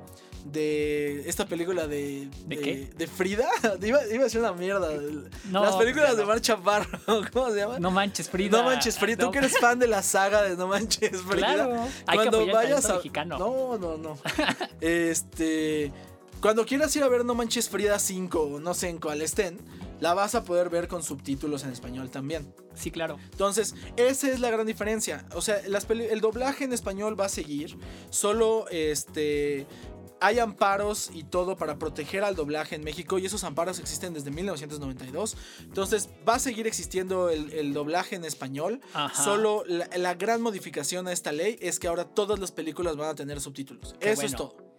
[0.45, 2.89] de esta película de ¿De qué?
[2.97, 3.47] de Frida
[3.81, 4.89] iba, iba a ser una mierda
[5.49, 6.27] No, las películas de no.
[6.27, 6.99] Mar Chaparro
[7.33, 7.79] ¿cómo se llama?
[7.79, 8.57] No manches, Frida.
[8.57, 9.31] No manches Frida, tú No.
[9.31, 11.53] que eres fan de la saga de No manches Frida.
[11.53, 13.37] Claro, hay que cuando apoyar el vayas a mexicano.
[13.39, 14.17] No, no, no.
[14.81, 15.91] este
[16.41, 19.59] cuando quieras ir a ver No manches Frida 5 o no sé en cuál estén,
[20.01, 22.53] la vas a poder ver con subtítulos en español también.
[22.75, 23.17] Sí, claro.
[23.31, 25.25] Entonces, esa es la gran diferencia.
[25.35, 27.77] O sea, las el doblaje en español va a seguir.
[28.09, 29.65] Solo este.
[30.25, 34.31] Hay amparos y todo para proteger al doblaje en México y esos amparos existen desde
[34.31, 35.35] 1992.
[35.63, 38.79] Entonces va a seguir existiendo el, el doblaje en español.
[38.93, 39.21] Ajá.
[39.23, 43.09] Solo la, la gran modificación a esta ley es que ahora todas las películas van
[43.09, 43.95] a tener subtítulos.
[43.99, 44.37] Qué Eso es bueno.
[44.37, 44.73] todo.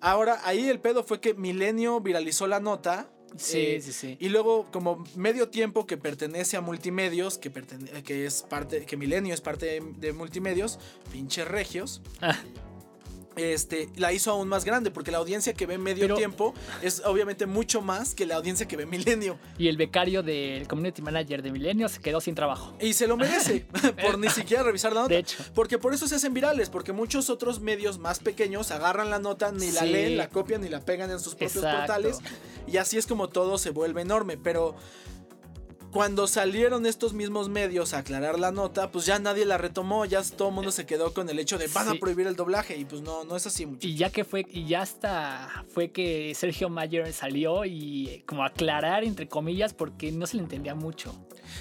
[0.00, 3.10] Ahora, ahí el pedo fue que Milenio viralizó la nota.
[3.36, 4.16] Sí, eh, sí, sí.
[4.18, 8.96] y luego, como medio tiempo que pertenece a Multimedios, que, pertene- que es parte, que
[8.96, 10.78] Milenio es parte de, de Multimedios,
[11.12, 12.38] pinches regios, Ah,
[13.36, 17.02] este, la hizo aún más grande, porque la audiencia que ve medio Pero- tiempo es
[17.04, 19.38] obviamente mucho más que la audiencia que ve Milenio.
[19.58, 22.74] y el becario del community manager de Milenio se quedó sin trabajo.
[22.80, 23.66] Y se lo merece,
[24.02, 25.14] por ni siquiera revisar la nota.
[25.14, 25.36] De hecho.
[25.54, 29.52] Porque por eso se hacen virales, porque muchos otros medios más pequeños agarran la nota,
[29.52, 29.88] ni la Sí.
[29.88, 31.78] leen, la copian ni la pegan en sus propios Exacto.
[31.78, 32.18] portales.
[32.66, 34.36] Y así es como todo se vuelve enorme.
[34.36, 34.74] Pero
[35.96, 40.22] cuando salieron estos mismos medios a aclarar la nota, pues ya nadie la retomó, ya
[40.22, 41.96] todo el mundo se quedó con el hecho de van Sí.
[41.96, 42.76] a prohibir el doblaje.
[42.76, 43.86] Y pues no, no es así mucho.
[43.88, 49.04] Y ya que fue, y ya hasta fue que Sergio Mayer salió y como aclarar
[49.04, 51.14] entre comillas porque no se le entendía mucho.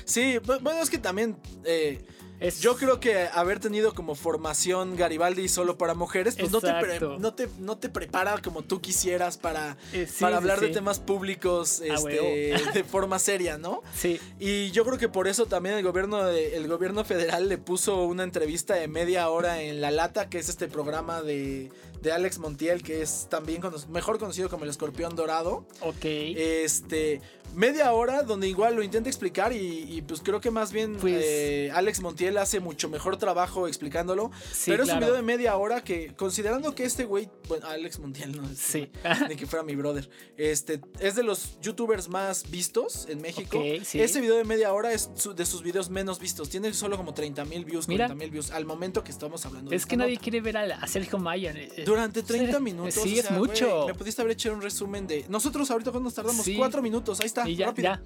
[0.04, 1.38] Sí, bu- bueno, es que también...
[1.64, 2.06] eh,
[2.40, 6.74] Es, Yo creo que haber tenido como formación Garibaldi solo para mujeres, pues no te,
[6.74, 10.60] pre- no, te, no te prepara como tú quisieras para, Eh, sí, para sí, hablar
[10.60, 13.82] de temas públicos este, de forma seria, ¿no?
[13.96, 17.58] Sí, Y yo creo que por eso también el gobierno, de- el gobierno federal le
[17.58, 21.72] puso una entrevista de media hora en La Lata, que es este programa de,
[22.02, 25.66] de Alex Montiel, que es también cono- mejor conocido como el escorpión dorado.
[25.82, 26.04] ok.
[26.04, 27.22] Este,
[27.56, 29.58] media hora donde igual lo intenta explicar y,
[29.90, 34.32] y, pues creo que más bien Pues- eh, Alex Montiel hace mucho mejor trabajo explicándolo.
[34.52, 38.00] Sí, pero es un video de media hora que, considerando que este güey, bueno, Alex
[38.00, 38.90] Montiel, no Sí.
[39.30, 43.58] ni que fuera mi brother, este, es de los youtubers más vistos en México.
[43.58, 44.00] Ok, sí.
[44.02, 46.50] Ese video de media hora es su- de sus videos menos vistos.
[46.50, 48.06] Tiene solo como 30 mil views, Mira.
[48.08, 49.70] 40 mil views al momento que estamos hablando.
[49.72, 50.24] de Es que nadie nota.
[50.24, 51.58] quiere ver a, Sergio Mayer.
[51.58, 52.94] eh, Durante 30 Sí, minutos.
[52.94, 53.86] Sí, o es mucho.
[53.88, 55.26] me pudiste haber hecho un resumen de.
[55.30, 56.56] Nosotros ahorita cuando nos tardamos Sí.
[56.56, 57.20] cuatro minutos.
[57.20, 57.45] Ahí está.
[57.50, 57.84] Y ya, rápido.
[57.90, 58.02] ya.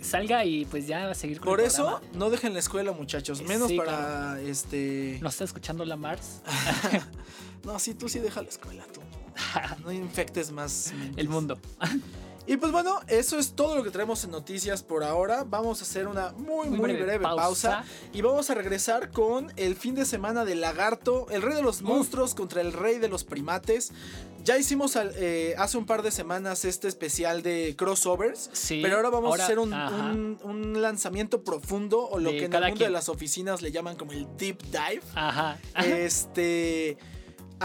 [0.00, 2.06] Salga y pues ya va a seguir con Por el eso, programa.
[2.18, 3.40] no dejen la escuela, muchachos.
[3.42, 5.18] Menos Sí, para este.
[5.22, 6.42] ¿Nos está escuchando la Mars?
[7.64, 9.00] No, sí, tú sí deja la escuela, tú.
[9.84, 10.92] No infectes más.
[10.98, 11.16] mentes.
[11.18, 11.58] El mundo.
[12.46, 15.44] Y pues bueno, eso es todo lo que traemos en noticias por ahora.
[15.44, 17.70] Vamos a hacer una muy, muy, Muy breve, breve pausa.
[17.78, 17.84] pausa.
[18.12, 21.80] Y vamos a regresar con el fin de semana del lagarto, el rey de los
[21.80, 23.92] monstruos contra el rey de los primates.
[24.44, 28.50] Ya hicimos al- eh, hace un par de semanas este especial de crossovers.
[28.52, 32.36] Sí, Pero ahora vamos ahora- a hacer un, un- un lanzamiento profundo o lo De
[32.40, 35.00] que en el mundo de las oficinas le llaman como el deep dive.
[35.14, 35.56] Ajá.
[35.82, 36.98] Este.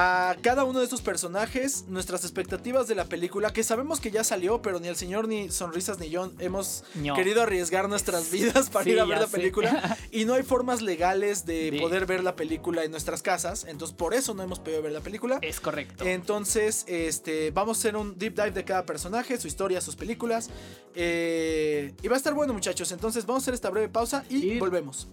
[0.02, 4.24] A cada uno de estos personajes nuestras expectativas de la película, que sabemos que ya
[4.24, 7.16] salió, pero ni el señor ni Sonrisas ni yo hemos No.
[7.16, 9.32] querido arriesgar nuestras vidas para Sí, ir a ver la sé.
[9.38, 9.98] película.
[10.12, 13.94] y no hay formas legales de, De- poder ver la película en nuestras casas, entonces
[13.98, 15.38] por eso no hemos podido ver la película.
[15.42, 16.06] Es correcto.
[16.06, 20.50] Entonces, este, vamos a hacer un deep dive de cada personaje, su historia, sus películas.
[20.96, 22.92] eh, y va a estar bueno, muchachos.
[22.92, 25.08] Entonces, vamos a hacer esta breve pausa y Y- volvemos.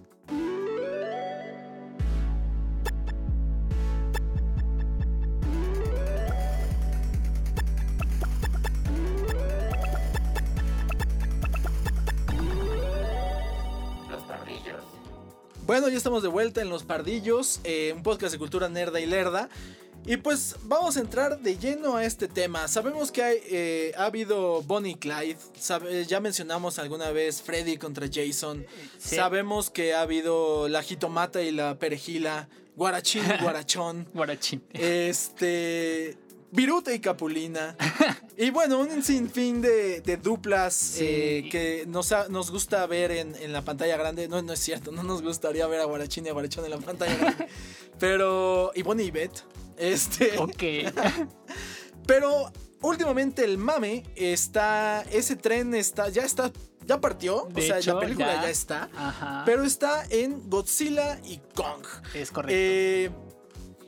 [15.67, 19.07] Bueno, ya estamos de vuelta en Los Pardillos, eh, un podcast de cultura nerda y
[19.07, 19.49] lerda.
[20.09, 22.69] Y pues vamos a entrar de lleno a este tema.
[22.69, 25.37] Sabemos que hay, eh, ha habido Bonnie y Clyde.
[25.59, 28.65] sabe- ya mencionamos alguna vez Freddy contra Jason.
[28.99, 29.17] Sí.
[29.17, 32.49] Sabemos que ha habido la jitomata y la perejila.
[32.77, 34.07] Guarachín y guarachón.
[34.15, 34.63] Guarachín.
[34.73, 36.17] Este.
[36.57, 37.77] Viruta y Capulina.
[38.39, 41.05] Y bueno, un sinfín de, de duplas Sí.
[41.09, 44.29] eh, que nos, nos gusta ver en, en la pantalla grande.
[44.29, 46.77] No, no es cierto, no nos gustaría ver a Guarachín y a Guarachón en la
[46.77, 47.47] pantalla grande.
[47.99, 48.73] Pero.
[48.75, 49.39] Y Bonnie y Beth.
[49.79, 50.37] Este.
[50.39, 50.63] Ok.
[52.07, 55.03] Pero últimamente el mame está.
[55.11, 56.09] Ese tren está.
[56.11, 56.53] Ya está.
[56.85, 57.49] Ya partió.
[57.53, 58.51] De o sea, hecho, la película ya, ya.
[58.51, 58.91] está.
[58.95, 59.43] Ajá.
[59.47, 61.85] Pero está en Godzilla y Kong.
[62.15, 62.55] es correcto.
[62.55, 63.11] Eh,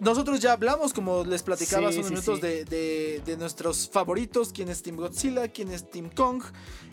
[0.00, 2.46] nosotros ya hablamos, como les platicaba Sí, hace unos sí, minutos, sí.
[2.46, 6.42] De, de- de nuestros favoritos, quién es Team Godzilla, quién es Team Kong.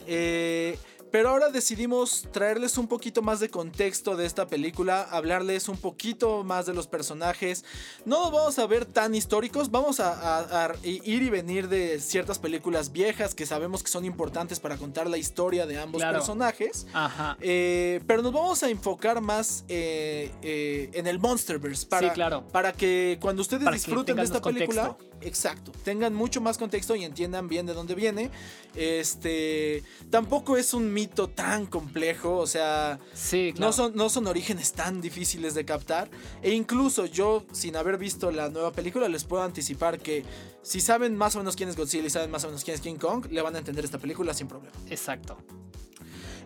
[0.07, 0.77] Eh,
[1.11, 6.43] pero ahora decidimos traerles un poquito más de contexto de esta película, hablarles un poquito
[6.43, 7.63] más de los personajes.
[8.05, 11.99] No nos vamos a ver tan históricos, vamos a, a- a ir y venir de
[11.99, 16.17] ciertas películas viejas que sabemos que son importantes para contar la historia de ambos Claro.
[16.19, 16.87] personajes.
[16.93, 17.37] Ajá.
[17.39, 22.47] Eh, pero nos vamos a enfocar más eh, eh, en el Monsterverse para, Sí, claro.
[22.51, 25.14] para que cuando ustedes Para disfruten de esta película, contexto.
[25.21, 28.31] Exacto, tengan mucho más contexto y entiendan bien de dónde viene.
[28.75, 33.67] Este tampoco es un mito tan complejo, o sea, Sí, claro.
[33.67, 36.09] no son, no son orígenes tan difíciles de captar.
[36.41, 40.23] E incluso yo, sin haber visto la nueva película, les puedo anticipar que
[40.61, 42.81] si saben más o menos quién es Godzilla y saben más o menos quién es
[42.81, 44.75] King Kong, le van a entender esta película sin problema.
[44.89, 45.37] Exacto.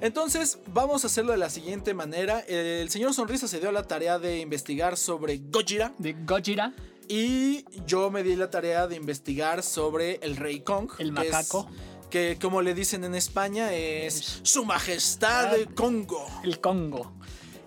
[0.02, 2.40] Entonces, vamos a hacerlo de la siguiente manera.
[2.42, 6.74] El señor Sonrisa se dio la tarea de investigar sobre Gojira De Gojira,
[7.10, 10.89] y yo me di la tarea de investigar sobre el Rey Kong.
[11.00, 11.67] el que es- macaco,
[12.10, 16.26] Que, como le dicen en España es Su Majestad de Congo.
[16.43, 17.12] el Congo.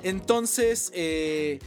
[0.02, 1.60] Entonces, eh,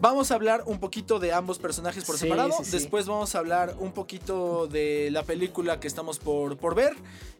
[0.00, 2.50] vamos a hablar un poquito de ambos personajes por Sí, separado.
[2.58, 2.70] sí, sí.
[2.72, 6.94] Después vamos a hablar un poquito de la película que estamos por, por ver.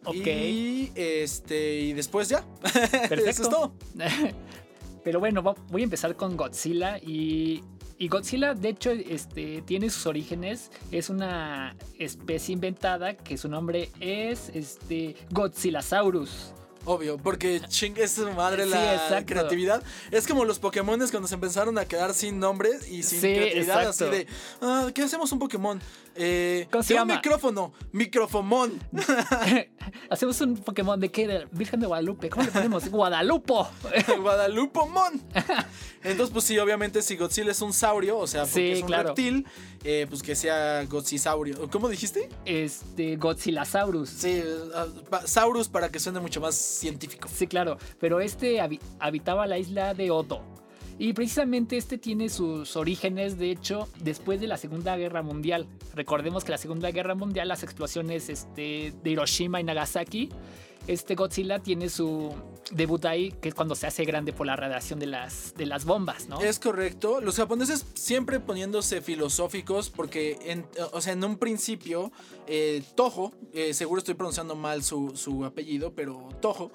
[0.05, 0.14] Ok.
[0.27, 1.81] Y este.
[1.81, 2.44] Y después ya.
[2.61, 3.14] Perfecto.
[3.31, 3.72] Eso es todo.
[5.05, 7.64] Pero bueno, voy a empezar con Godzilla y,
[7.98, 13.90] y Godzilla de hecho este, tiene sus orígenes, es una especie inventada que su nombre
[14.00, 15.16] es este.
[16.85, 19.27] Obvio, porque ching es su madre Sí, la exacto.
[19.35, 19.83] creatividad.
[20.11, 23.81] Es como los Pokémones cuando se empezaron a quedar sin nombres y sin Sí, creatividad.
[23.83, 24.05] exacto.
[24.09, 24.27] Así de,
[24.61, 25.81] ah, ¿qué hacemos un Pokémon?
[26.14, 28.79] Eh, ¿Cómo se de un micrófono, microfomón.
[30.11, 31.27] Hacemos un Pokémon de qué?
[31.27, 32.29] De Virgen de Guadalupe.
[32.29, 32.88] ¿Cómo le ponemos?
[32.90, 33.68] Guadalupo.
[34.21, 35.23] Guadalupomón.
[36.03, 38.87] Entonces, pues sí, obviamente, si Godzilla es un saurio, o sea, porque Sí, es un
[38.88, 39.09] claro.
[39.11, 39.47] reptil,
[39.85, 41.68] eh, pues que sea Godzisaurio.
[41.71, 42.29] ¿Cómo dijiste?
[42.45, 44.09] Este, Godzillasaurus.
[44.11, 44.42] Sí,
[44.75, 47.29] ah, pa- Saurus para que suene mucho más científico.
[47.33, 47.79] Sí, claro.
[48.01, 50.43] Pero este habi- habitaba la isla de Oto.
[50.99, 55.67] Y precisamente este tiene sus orígenes, de hecho, después de la Segunda Guerra Mundial.
[55.95, 60.29] Recordemos que la Segunda Guerra Mundial, las explosiones este, de Hiroshima y Nagasaki,
[60.87, 62.35] este Godzilla tiene su
[62.71, 65.85] debut ahí, que es cuando se hace grande por la radiación de las, de las
[65.85, 66.40] bombas, ¿no?
[66.40, 67.21] Es correcto.
[67.21, 72.12] Los japoneses siempre poniéndose filosóficos porque, en, o sea, en un principio,
[72.47, 76.73] eh, Toho, eh, seguro estoy pronunciando mal su, su apellido, pero Toho,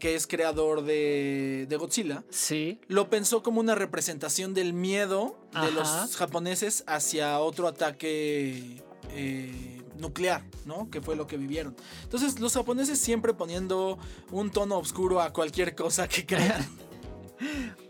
[0.00, 5.58] que es creador de, de Godzilla, Sí, lo pensó como una representación del miedo de
[5.58, 5.70] Ajá.
[5.70, 10.90] los japoneses hacia otro ataque eh, nuclear, ¿no?
[10.90, 11.76] Que fue lo que vivieron.
[12.02, 13.98] Entonces, los japoneses siempre poniendo
[14.30, 16.64] un tono oscuro a cualquier cosa que crean.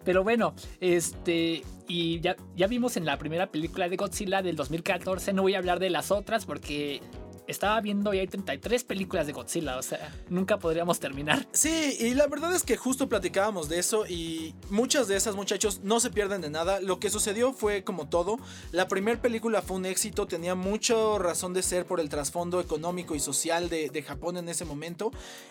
[0.04, 1.62] Pero bueno, este.
[1.86, 5.32] Y ya, ya vimos en la primera película de Godzilla del 2014.
[5.32, 7.02] No voy a hablar de las otras porque
[7.46, 11.46] estaba viendo y hay 33 películas de Godzilla, o sea, nunca podríamos terminar.
[11.52, 15.80] Sí, y la verdad es que justo platicábamos de eso y muchas de esas muchachos
[15.82, 16.80] no se pierden de nada.
[16.80, 18.38] Lo que sucedió fue como todo.
[18.72, 23.14] La primera película fue un éxito, tenía mucha razón de ser por el trasfondo económico
[23.14, 25.10] y social de, de Japón en ese momento.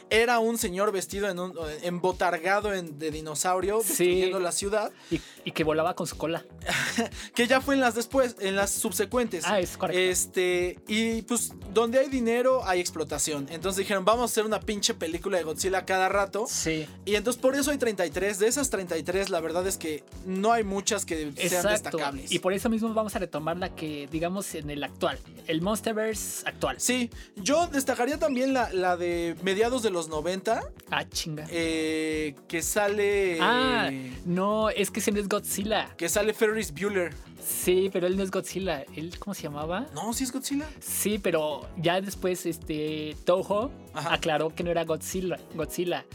[0.09, 4.91] Era un señor vestido en un embotargado en, de dinosaurio destruyendo la ciudad.
[5.11, 6.45] Y, y, que volaba con su cola.
[7.35, 9.45] que ya fue en las después, en las subsecuentes.
[9.45, 9.99] Ah, es correcto.
[9.99, 11.53] Este, y pues
[11.83, 13.47] donde hay dinero hay explotación.
[13.49, 16.45] Entonces dijeron, vamos a hacer una pinche película de Godzilla cada rato.
[16.47, 16.87] Sí.
[17.05, 18.39] Y entonces por eso hay 33.
[18.39, 22.31] De esas 33, la verdad es que no hay muchas que sean destacables.
[22.31, 25.19] Y por eso mismo vamos a retomar la que, digamos, en el actual.
[25.45, 26.79] El Monsterverse actual.
[26.79, 27.09] Sí.
[27.35, 30.63] Yo destacaría también la, la de mediados de los 90.
[30.89, 31.45] Ah, chinga.
[31.49, 33.39] Eh, que sale.
[33.41, 33.91] Ah,
[34.25, 35.93] no, es que ese no es Godzilla.
[35.97, 37.13] Que sale Ferris Bueller.
[37.45, 38.85] Sí, pero él no es Godzilla.
[38.95, 39.87] ¿Él cómo se llamaba?
[39.93, 40.67] No, sí es Godzilla.
[40.79, 44.13] Sí, pero ya después este Toho Ajá.
[44.13, 45.37] aclaró que no era Godzilla.
[45.55, 46.05] Godzilla.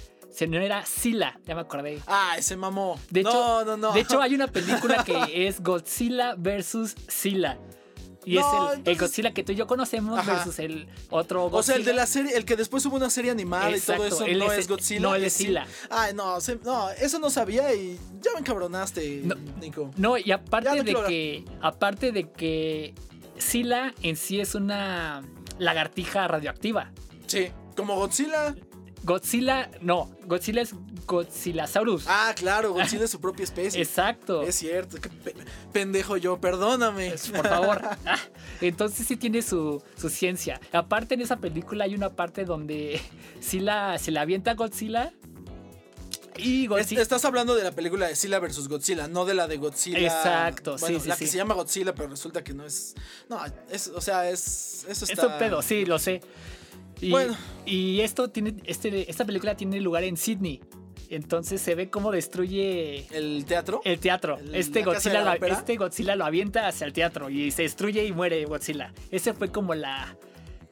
[0.47, 2.01] No era Sila, ya me acordé.
[2.07, 2.99] Ah, ese mamó.
[3.11, 3.93] De no, hecho, no, no.
[3.93, 7.59] De hecho, hay una película que es Godzilla versus Sila.
[8.25, 8.83] Y no, es el, entonces...
[8.85, 10.35] el, Godzilla que tú y yo conocemos Ajá.
[10.35, 11.59] versus el otro Godzilla.
[11.59, 14.11] O sea, el de la serie, el que después hubo una serie animada Exacto, y
[14.11, 15.01] todo eso no es, es Godzilla.
[15.01, 15.67] No, él es Sila.
[15.91, 19.91] Ay, no, se, no, eso no sabía y ya me encabronaste, no, Nico.
[19.97, 21.45] No, y aparte de que.
[21.63, 22.95] Aparte de que
[23.39, 25.23] Sila en sí es una
[25.59, 26.93] lagartija radioactiva.
[27.27, 28.55] Sí, como Godzilla.
[29.05, 30.75] Godzilla, no, Godzilla es
[31.07, 32.05] Godzillasaurus.
[32.09, 33.81] Ah, claro, Godzilla es su propia especie.
[33.81, 34.43] Exacto.
[34.43, 34.99] Es cierto,
[35.73, 37.15] pendejo yo, perdóname.
[37.35, 37.81] Por favor.
[38.05, 38.19] Ah,
[38.61, 40.61] entonces sí tiene su, su, ciencia.
[40.73, 43.01] Aparte en esa película hay una parte donde
[43.41, 45.13] sí la, se la avienta Godzilla.
[46.39, 47.03] Y Godzilla...
[47.03, 49.99] Estás hablando de la película de Sila versus Godzilla, no de la de Godzilla.
[49.99, 51.09] Exacto, bueno, sí.
[51.09, 51.25] La sí.
[51.25, 52.95] que se llama Godzilla, pero resulta que no es.
[53.29, 54.87] No, es, o sea, es.
[54.89, 55.23] Eso está.
[55.27, 56.21] Es un pedo, sí, lo sé.
[57.01, 57.37] Y, bueno.
[57.65, 60.61] y esto tiene, este, esta película tiene lugar en Sydney.
[61.11, 63.81] Entonces se ve cómo destruye el teatro.
[63.85, 64.39] El teatro.
[64.39, 68.13] El, este, Godzilla lo, este Godzilla lo avienta hacia el teatro y se destruye y
[68.13, 68.93] muere Godzilla.
[69.11, 70.17] Ese fue como la.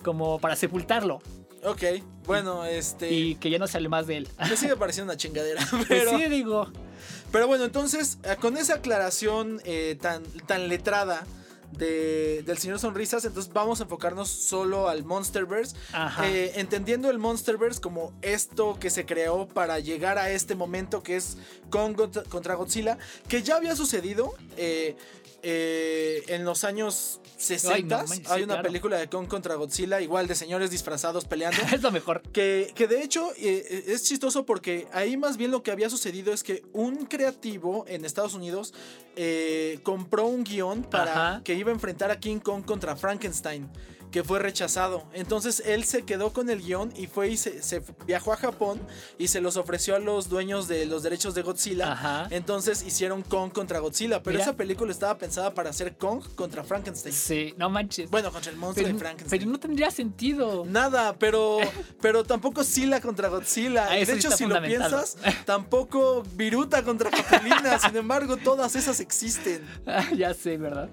[0.03, 1.21] como para sepultarlo.
[1.64, 1.83] Ok,
[2.25, 3.12] bueno, este.
[3.12, 4.29] Y que ya no sale más de él.
[4.38, 5.66] Me sigue pareciendo una chingadera.
[5.88, 6.71] Pero, pues sí, digo.
[7.33, 11.27] Pero bueno, entonces, con esa aclaración eh, tan, tan letrada
[11.73, 15.77] de, del Señor Sonrisas, entonces vamos a enfocarnos solo al Monsterverse,
[16.23, 21.16] eh, entendiendo el Monsterverse como esto que se creó para llegar a este momento que
[21.16, 21.38] es
[21.71, 21.97] Kong
[22.29, 24.97] contra Godzilla, que ya había sucedido eh,
[25.49, 27.77] eh, en los años 60.
[27.77, 28.67] Ay, no, man, sí, hay una claro.
[28.67, 31.63] película de Kong contra Godzilla, igual de señores disfrazados peleando.
[31.73, 32.21] es lo mejor.
[32.33, 36.33] Que, que de hecho eh, es chistoso porque ahí más bien lo que había sucedido
[36.33, 38.75] es que un creativo en Estados Unidos
[39.15, 41.43] eh, compró un guion para Ajá.
[41.45, 43.71] que iba a enfrentar a King Kong contra Frankenstein
[44.11, 45.05] que fue rechazado.
[45.12, 48.81] Entonces él se quedó con el guion y fue y se, se, viajó a Japón
[49.19, 51.92] y se los ofreció a los dueños de los derechos de Godzilla.
[51.92, 52.29] Ajá.
[52.31, 54.45] Entonces hicieron Kong contra Godzilla, pero Mira.
[54.45, 57.14] esa película estaba pensada para hacer Kong contra Frankenstein.
[57.14, 58.11] Sí, no manches.
[58.11, 59.40] Bueno, contra el monstruo pero, de Frankenstein.
[59.40, 60.64] pero no tendría sentido.
[60.66, 61.59] Nada, pero,
[62.01, 63.88] pero tampoco Sila contra Godzilla.
[63.90, 67.79] Ah, de hecho, si lo piensas, tampoco Viruta contra Capulina.
[67.79, 69.66] Sin embargo, todas esas existen.
[69.87, 70.88] Ah, ya sé, ¿verdad?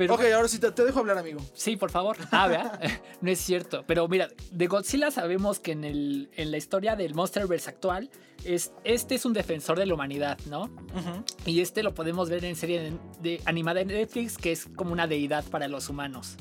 [0.00, 1.42] Pero, ok, ahora sí te, te, dejo hablar, amigo.
[1.52, 2.16] Sí, por favor.
[2.30, 2.80] Ah, vea.
[3.20, 3.84] no es cierto.
[3.86, 8.08] Pero mira, de Godzilla sabemos que en, el, en la historia del Monsterverse actual,
[8.42, 10.62] es, este es un defensor de la humanidad, ¿no?
[10.62, 11.24] Uh -huh.
[11.44, 14.92] Y este lo podemos ver en serie de, de, animada en Netflix, que es como
[14.92, 16.36] una deidad para los humanos.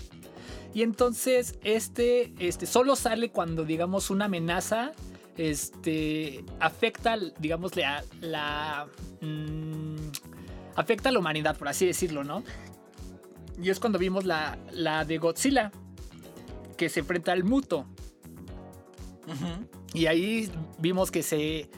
[0.74, 4.94] Y entonces, este, este solo sale cuando, digamos, una amenaza
[5.36, 8.06] este, afecta, digamos, la.
[8.22, 8.88] la
[9.20, 9.98] mmm,
[10.78, 12.42] afecta a la humanidad, por así decirlo, ¿no?
[13.62, 15.72] Y es cuando vimos la, la de Godzilla,
[16.78, 17.86] que se enfrenta al Muto.
[19.28, 19.68] Uh -huh.
[19.94, 21.70] Y ahí vimos que se.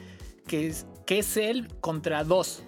[0.48, 2.64] Que es, que es él contra dos.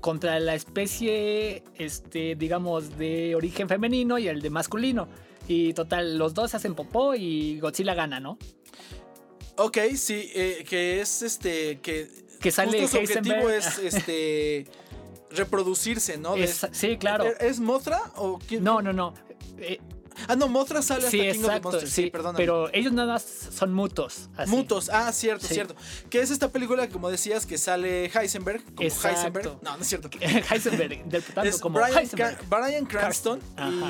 [0.00, 5.08] Contra la especie, este, digamos, de origen femenino y el de masculino.
[5.46, 8.36] Y total, los dos hacen popó y Godzilla gana, ¿no?
[9.56, 11.78] Ok, sí, eh, que es este.
[11.80, 12.08] Que,
[12.40, 14.66] que sale justo su objetivo es este.
[15.36, 16.36] Reproducirse, ¿no?
[16.36, 17.24] Es, sí, claro.
[17.40, 18.62] ¿Es Mothra o quién?
[18.64, 19.14] No, no, no.
[19.58, 19.80] Eh,
[20.28, 21.92] Ah, no, Mothra sale sí, hasta King exacto, of the Monsters.
[21.94, 22.34] Sí, sí, perdón.
[22.36, 24.28] Pero ellos nada más son mutos.
[24.36, 24.50] Así.
[24.50, 25.54] Mutos, ah, cierto, Sí.
[25.54, 25.74] cierto.
[26.10, 28.62] Que es esta película, como decías, que sale Heisenberg.
[28.74, 29.16] Como Exacto.
[29.16, 29.58] Heisenberg.
[29.62, 30.10] No, no es cierto.
[30.50, 32.36] Heisenberg, interpretando Es como Brian, Heisenberg.
[32.36, 33.40] Ca- Brian Cranston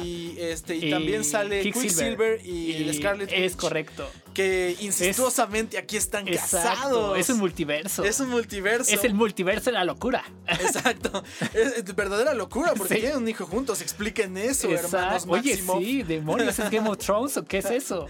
[0.04, 2.38] y, este, y, Y también sale Quicksilver.
[2.38, 3.60] Quicksilver y, el Scarlet Es Witch.
[3.60, 4.08] correcto.
[4.32, 7.18] Que incestuosamente aquí están Exacto, casados.
[7.18, 8.04] es un multiverso.
[8.04, 8.92] Es un multiverso.
[8.92, 10.24] Es el multiverso de la locura.
[10.46, 11.22] Exacto.
[11.54, 13.00] Es, es verdadera locura porque Sí.
[13.00, 13.80] tienen un hijo juntos.
[13.80, 14.84] Expliquen eso, hermanos
[15.24, 15.30] Exacto.
[15.32, 15.78] Oye, Máximo.
[15.78, 18.06] sí, demonios, ¿es Game of Thrones o qué es eso?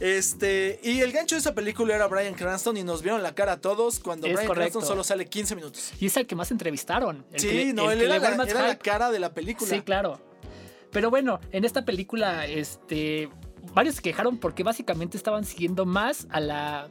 [0.00, 3.52] Este, y el gancho de esa película era Brian Cranston y nos vieron la cara
[3.52, 4.54] a todos cuando Brian correcto.
[4.54, 5.92] Cranston solo sale 15 minutos.
[6.00, 7.24] Y es el que más entrevistaron.
[7.32, 9.70] El sí, que no, el él que era, la, era la cara de la película.
[9.70, 10.20] Sí, claro.
[10.90, 13.28] Pero bueno, en esta película, este,
[13.72, 16.88] varios se quejaron porque básicamente estaban siguiendo más a la,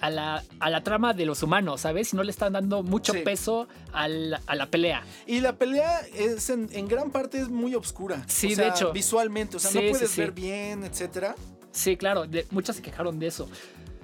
[0.00, 2.12] a la, a la trama de los humanos, ¿sabes?
[2.12, 3.20] Y no le estaban dando mucho Sí.
[3.24, 5.02] peso al- a la pelea.
[5.26, 8.22] Y la pelea es en, en gran parte es muy oscura.
[8.28, 8.92] Sí, O sea, de hecho.
[8.92, 10.20] Visualmente, o sea, Sí, no puedes sí.
[10.20, 11.34] ver bien, etcétera.
[11.72, 13.48] Sí, claro, de- muchos se quejaron de eso.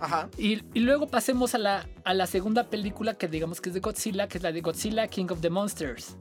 [0.01, 0.29] Ajá.
[0.37, 3.81] Y, y luego pasemos a la, a la segunda película que digamos que es de
[3.81, 6.17] Godzilla, que es la de Godzilla King of the Monsters.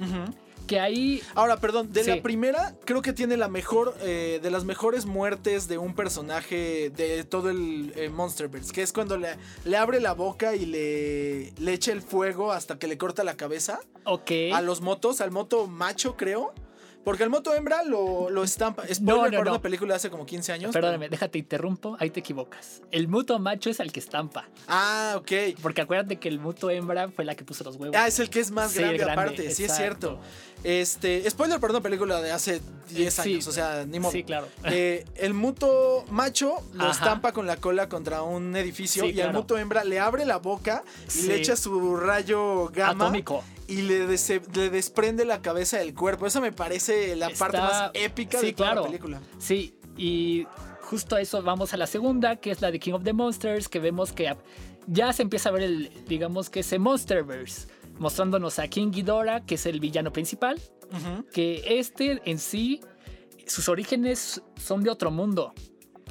[0.00, 0.32] Ujú.
[0.68, 2.10] Que ahí Ahora, perdón, de Sí.
[2.10, 6.90] la primera, creo que tiene la mejor, eh, de las mejores muertes de un personaje
[6.90, 9.30] de todo el eh, Monsterverse, que es cuando le,
[9.64, 13.36] le abre la boca y le, le echa el fuego hasta que le corta la
[13.36, 14.30] cabeza Ok.
[14.54, 16.52] a los motos, al moto macho, creo.
[17.04, 18.82] Porque al moto hembra lo, lo estampa.
[18.92, 19.50] Spoiler No, no, no.
[19.52, 20.72] una película de hace como 15 años.
[20.74, 22.82] Perdóname, déjate interrumpo, ahí te equivocas.
[22.90, 24.46] El muto macho es el que estampa.
[24.66, 25.32] Ah, ok.
[25.62, 27.96] Porque acuérdate que el muto hembra fue la que puso los huevos.
[27.96, 30.20] Ah, es el que es más Sí, grande, el grande, aparte, sí es cierto.
[30.64, 33.20] Este, spoiler para una película de hace 10 Sí.
[33.34, 34.12] años, o sea, ni modo.
[34.12, 34.48] Sí, claro.
[34.64, 36.92] Eh, el muto macho lo Ajá.
[36.92, 40.38] estampa con la cola contra un edificio Sí, y al muto hembra le abre la
[40.38, 41.26] boca y Sí.
[41.28, 43.44] le echa su rayo gamma Atómico.
[43.68, 46.26] y le, desprende la cabeza del cuerpo.
[46.26, 48.80] Esa me parece la Está- parte más épica de toda claro.
[48.82, 49.20] la película.
[49.38, 50.46] Sí, y
[50.82, 53.68] justo a eso vamos a la segunda, que es la de King of the Monsters,
[53.68, 54.34] que vemos que
[54.86, 57.68] ya se empieza a ver el, digamos que ese Monsterverse,
[57.98, 60.60] mostrándonos a King Ghidorah, que es el villano principal,
[61.32, 62.80] que este en sí,
[63.46, 65.52] sus orígenes son de otro mundo.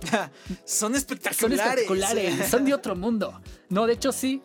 [0.03, 0.29] Son
[0.65, 1.59] Son espectaculares.
[1.59, 3.41] espectaculares, son de otro mundo.
[3.69, 4.41] No, de hecho sí,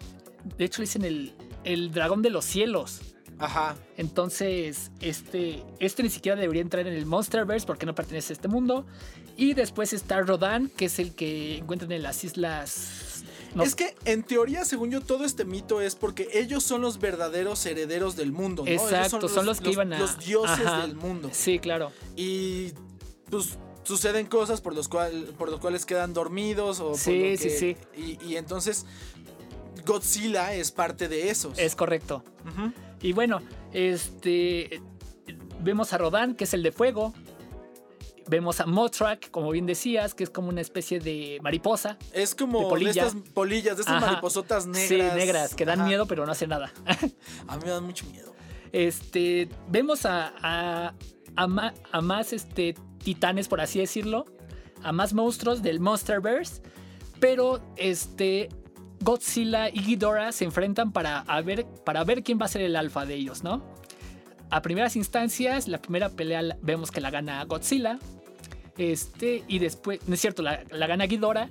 [0.57, 1.35] de hecho dicen el,
[1.65, 3.01] el dragón de los cielos.
[3.39, 3.77] Ajá.
[3.97, 8.49] Entonces, este, este ni siquiera debería entrar en el Monsterverse porque no pertenece a este
[8.49, 8.87] mundo.
[9.37, 13.12] Y después está Rodan, que es el que encuentran en las islas.
[13.55, 16.99] No, Es que en teoría, según yo, todo este mito es porque ellos son los
[16.99, 18.71] verdaderos herederos del mundo, ¿no?
[18.71, 20.87] Ellos Exacto, son los que iban a- Los dioses Ajá.
[20.87, 21.31] del mundo.
[21.33, 21.93] Sí, claro.
[22.17, 22.73] Y
[23.31, 27.37] pues suceden cosas por los, cual, por los cuales quedan dormidos o por Sí, lo
[27.37, 27.77] sí, que- sí.
[27.97, 28.87] Y, y entonces
[29.85, 31.59] Godzilla es parte de esos.
[31.59, 32.23] Es correcto.
[33.01, 33.41] Y bueno,
[33.73, 34.81] este.
[35.61, 37.15] Vemos a Rodan, que es el de fuego.
[38.29, 41.97] Vemos a Motrak, como bien decías, que es como una especie de mariposa.
[42.13, 44.07] Es como De estas polillas, de estas Ajá.
[44.07, 44.89] mariposotas negras.
[44.89, 45.89] Sí, negras, que dan Ajá.
[45.89, 46.73] miedo, pero no hacen nada.
[47.49, 48.33] A mí me dan mucho miedo.
[48.73, 50.95] Este, vemos a, a,
[51.37, 54.25] a ma- a más este, titanes, por así decirlo,
[54.83, 56.63] a más monstruos del Monsterverse,
[57.21, 58.49] pero este,
[59.01, 62.77] Godzilla y Ghidorah se enfrentan para, a ver, para ver quién va a ser el
[62.77, 63.63] alfa de ellos, ¿no?
[64.53, 67.99] A primeras instancias, la primera pelea vemos que la gana Godzilla,
[68.79, 71.49] este, y después, no es cierto, la, la gana Ghidorah,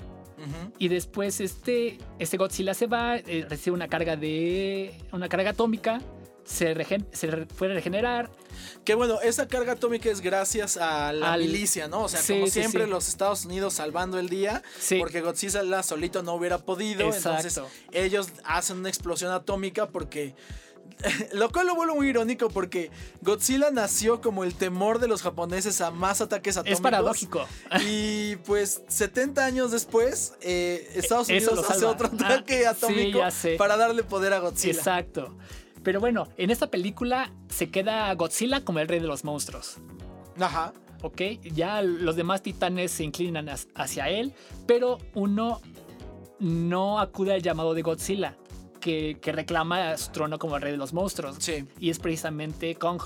[0.79, 4.91] y después este, este Godzilla se va, eh, recibe una carga de.
[5.11, 6.01] una carga atómica.
[6.43, 8.31] Se, regen- se puede regenerar.
[8.83, 12.01] Que bueno, esa carga atómica es gracias a la Al- milicia, ¿no?
[12.05, 12.89] O sea, Sí, como sí, siempre, sí.
[12.89, 14.63] los Estados Unidos salvando el día.
[14.79, 14.97] Sí.
[14.97, 17.13] Porque Godzilla solito no hubiera podido.
[17.13, 20.33] Entonces, ellos hacen una explosión atómica porque.
[21.33, 25.81] Lo cual lo vuelve muy irónico porque Godzilla nació como el temor de los japoneses
[25.81, 26.77] a más ataques atómicos.
[26.79, 27.45] Es paradójico.
[27.87, 33.19] Y pues 70 años después, eh, Estados E- eso Unidos hace otro Ah, ataque atómico
[33.57, 34.73] para darle poder a Godzilla.
[34.73, 35.35] Exacto.
[35.83, 39.77] Pero bueno, en esta película se queda Godzilla como el rey de los monstruos.
[40.39, 40.73] Ajá.
[41.01, 41.19] ¿Ok?
[41.41, 44.33] Ya los demás titanes se inclinan hacia él,
[44.67, 45.59] pero uno
[46.39, 48.37] no acude al llamado de Godzilla,
[48.81, 51.37] que, que reclama su trono como el rey de los monstruos.
[51.39, 51.65] Sí.
[51.79, 53.01] Y es precisamente Kong.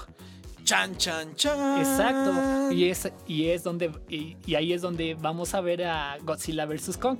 [0.64, 1.78] Chan, chan, chan.
[1.80, 2.72] Exacto.
[2.72, 3.92] Y es, y es donde.
[4.10, 6.98] Y, y ahí es donde vamos a ver a Godzilla vs.
[6.98, 7.20] Kong.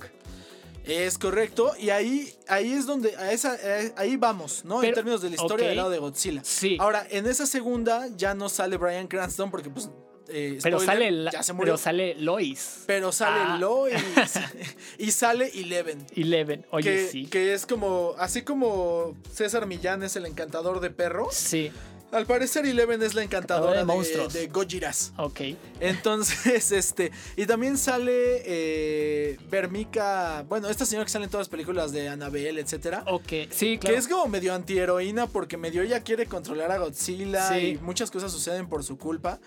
[0.84, 1.72] Es correcto.
[1.78, 3.14] Y ahí, ahí es donde.
[3.16, 4.82] A esa, a- ahí vamos, ¿no?
[4.82, 6.40] en términos de la historia del lado de Godzilla.
[6.44, 6.76] Sí.
[6.80, 9.90] Ahora, en esa segunda ya no sale Brian Cranston porque, pues.
[10.28, 11.74] Eh, pero, spoiler, sale la- ya se murió.
[11.74, 12.82] pero sale Lois.
[12.86, 13.56] Pero sale Ah.
[13.58, 13.94] Lois.
[14.98, 16.06] y sale Eleven.
[16.14, 16.64] Eleven.
[16.70, 17.26] Oye, que, sí.
[17.26, 18.14] que es como.
[18.18, 21.34] Así como César Millán es el encantador de perros.
[21.34, 21.70] Sí.
[22.12, 24.32] Al parecer, Eleven es la encantadora de de, monstruos.
[24.32, 25.12] de Gojiras.
[25.18, 25.40] Ok.
[25.80, 27.10] Entonces, este.
[27.36, 30.44] Y también sale eh, Vermica.
[30.48, 33.02] Bueno, esta señora que sale en todas las películas de Annabelle, etcétera.
[33.08, 33.48] Ok.
[33.50, 33.94] Sí, claro.
[33.94, 37.54] Que es como medio antiheroína porque medio ella quiere controlar a Godzilla Sí.
[37.54, 39.40] y muchas cosas suceden por su culpa.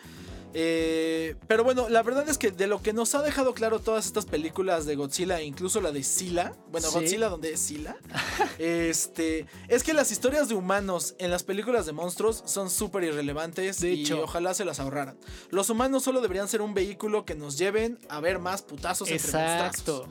[0.53, 4.07] Eh, pero bueno, la verdad es que de lo que nos ha dejado claro todas
[4.07, 6.93] estas películas de Godzilla, incluso la de Sila, bueno, Sí.
[6.95, 7.97] Godzilla donde es Sila,
[8.57, 13.79] este, es que las historias de humanos en las películas de monstruos son súper irrelevantes
[13.79, 14.23] De y hecho.
[14.23, 15.17] ojalá se las ahorraran.
[15.49, 19.31] Los humanos solo deberían ser un vehículo que nos lleven a ver más putazos entre
[19.31, 19.67] monstruos.
[19.67, 20.07] Exacto.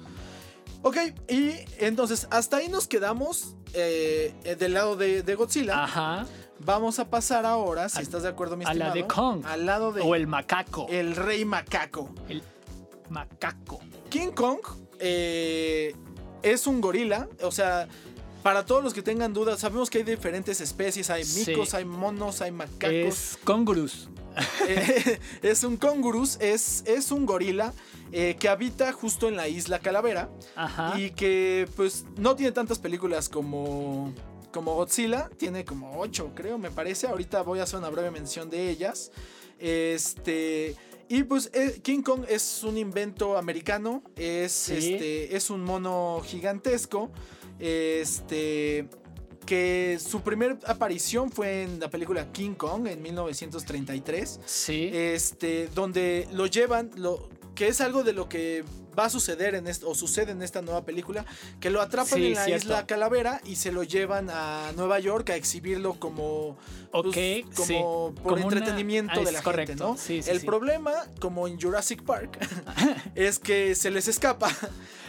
[0.83, 0.97] Ok,
[1.29, 5.83] y entonces hasta ahí nos quedamos eh, eh, del lado de, de Godzilla.
[5.83, 6.27] Ajá.
[6.61, 9.47] Vamos a pasar ahora, si A- estás de acuerdo, mi a la de estimado, Kong.
[9.47, 10.87] Al lado de O el macaco.
[10.91, 12.11] el rey macaco.
[12.29, 12.43] El
[13.11, 13.81] macaco.
[14.11, 14.59] King Kong
[14.99, 15.95] eh,
[16.43, 17.89] es un gorila, o sea,
[18.43, 21.51] para todos los que tengan dudas, sabemos que hay diferentes especies, hay Sí.
[21.51, 22.93] micos, hay monos, hay macacos.
[22.93, 24.09] Es Congurus.
[24.69, 27.73] Eh, es un congurus, es, es un gorila
[28.13, 30.99] eh, que habita justo en la isla Calavera Ajá.
[30.99, 34.13] y que pues no tiene tantas películas como,
[34.53, 38.51] como Godzilla, tiene como 8 creo, me parece, ahorita voy a hacer una breve mención
[38.51, 39.11] de ellas.
[39.59, 40.77] Este...
[41.11, 44.75] Y pues eh, King Kong es un invento americano, es, Sí.
[44.77, 47.11] este, es un mono gigantesco,
[47.59, 48.89] este,
[49.47, 54.91] que su primera aparición fue en la película King Kong en 1933 Sí.
[54.93, 58.63] este, donde lo llevan, lo, que es algo de lo que
[58.97, 61.25] va a suceder en esto, o sucede en esta nueva película,
[61.61, 62.65] que lo atrapan Sí, en la cierto.
[62.67, 66.57] isla Calavera y se lo llevan a Nueva York a exhibirlo como,
[66.93, 67.75] pues, Ok, como sí.
[67.75, 69.71] por Como una- entretenimiento ah, de la correcto.
[69.73, 69.97] gente, ¿no?
[69.97, 72.39] Sí, sí, El problema, como en Jurassic Park,
[73.17, 74.51] es que se les escapa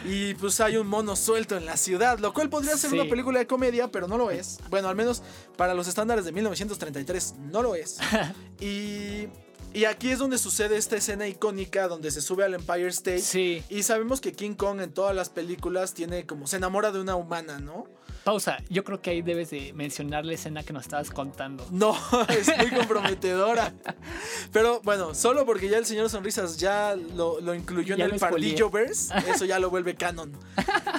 [0.04, 3.38] y pues hay un mono suelto en la ciudad, lo cual podría ser una película
[3.38, 4.58] de comedia, pero no lo es.
[4.70, 5.22] Bueno, al menos
[5.56, 7.98] para los estándares de 1933 no lo es.
[8.60, 9.28] Y,
[9.72, 13.20] y aquí es donde sucede esta escena icónica donde se sube al Empire State.
[13.20, 13.62] Sí.
[13.68, 17.16] Y sabemos que King Kong en todas las películas tiene como se enamora de una
[17.16, 17.86] humana, ¿no?
[18.30, 18.58] Pausa.
[18.68, 21.66] Yo creo que ahí debes de mencionar la escena que nos estabas contando.
[21.72, 21.96] No,
[22.28, 23.72] es muy comprometedora.
[24.52, 28.18] Pero bueno, solo porque ya el señor Sonrisas ya lo, lo incluyó Ya en el
[28.18, 28.50] spoileé.
[28.52, 30.32] Pardillo Verse, eso ya lo vuelve canon.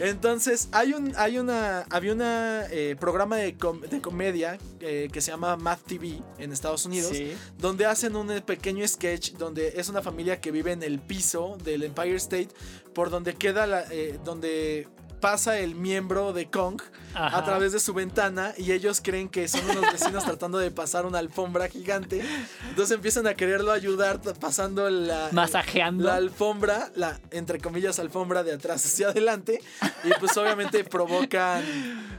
[0.02, 5.22] Entonces, hay un, hay una, había una eh, programa de, com- de comedia eh, que
[5.22, 7.34] se llama Math TV en Estados Unidos, Sí.
[7.58, 11.58] donde hacen un eh, pequeño sketch donde es una familia que vive en el piso
[11.64, 12.50] del Empire State,
[12.94, 14.88] por donde queda la, eh, donde
[15.22, 16.82] pasa el miembro de Kong
[17.14, 17.38] Ajá.
[17.38, 21.06] a través de su ventana y ellos creen que son unos vecinos tratando de pasar
[21.06, 22.22] una alfombra gigante.
[22.70, 26.04] Entonces empiezan a quererlo ayudar pasando la, Masajeando.
[26.06, 29.62] la alfombra, la entre comillas alfombra de atrás hacia adelante
[30.04, 31.64] y pues obviamente provocan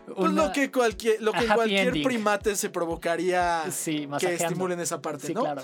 [0.07, 2.05] pues, Una- lo que cualquier lo que cualquier ending.
[2.05, 5.43] primate se provocaría Sí, que estimulen esa parte, Sí, ¿no?
[5.43, 5.63] claro.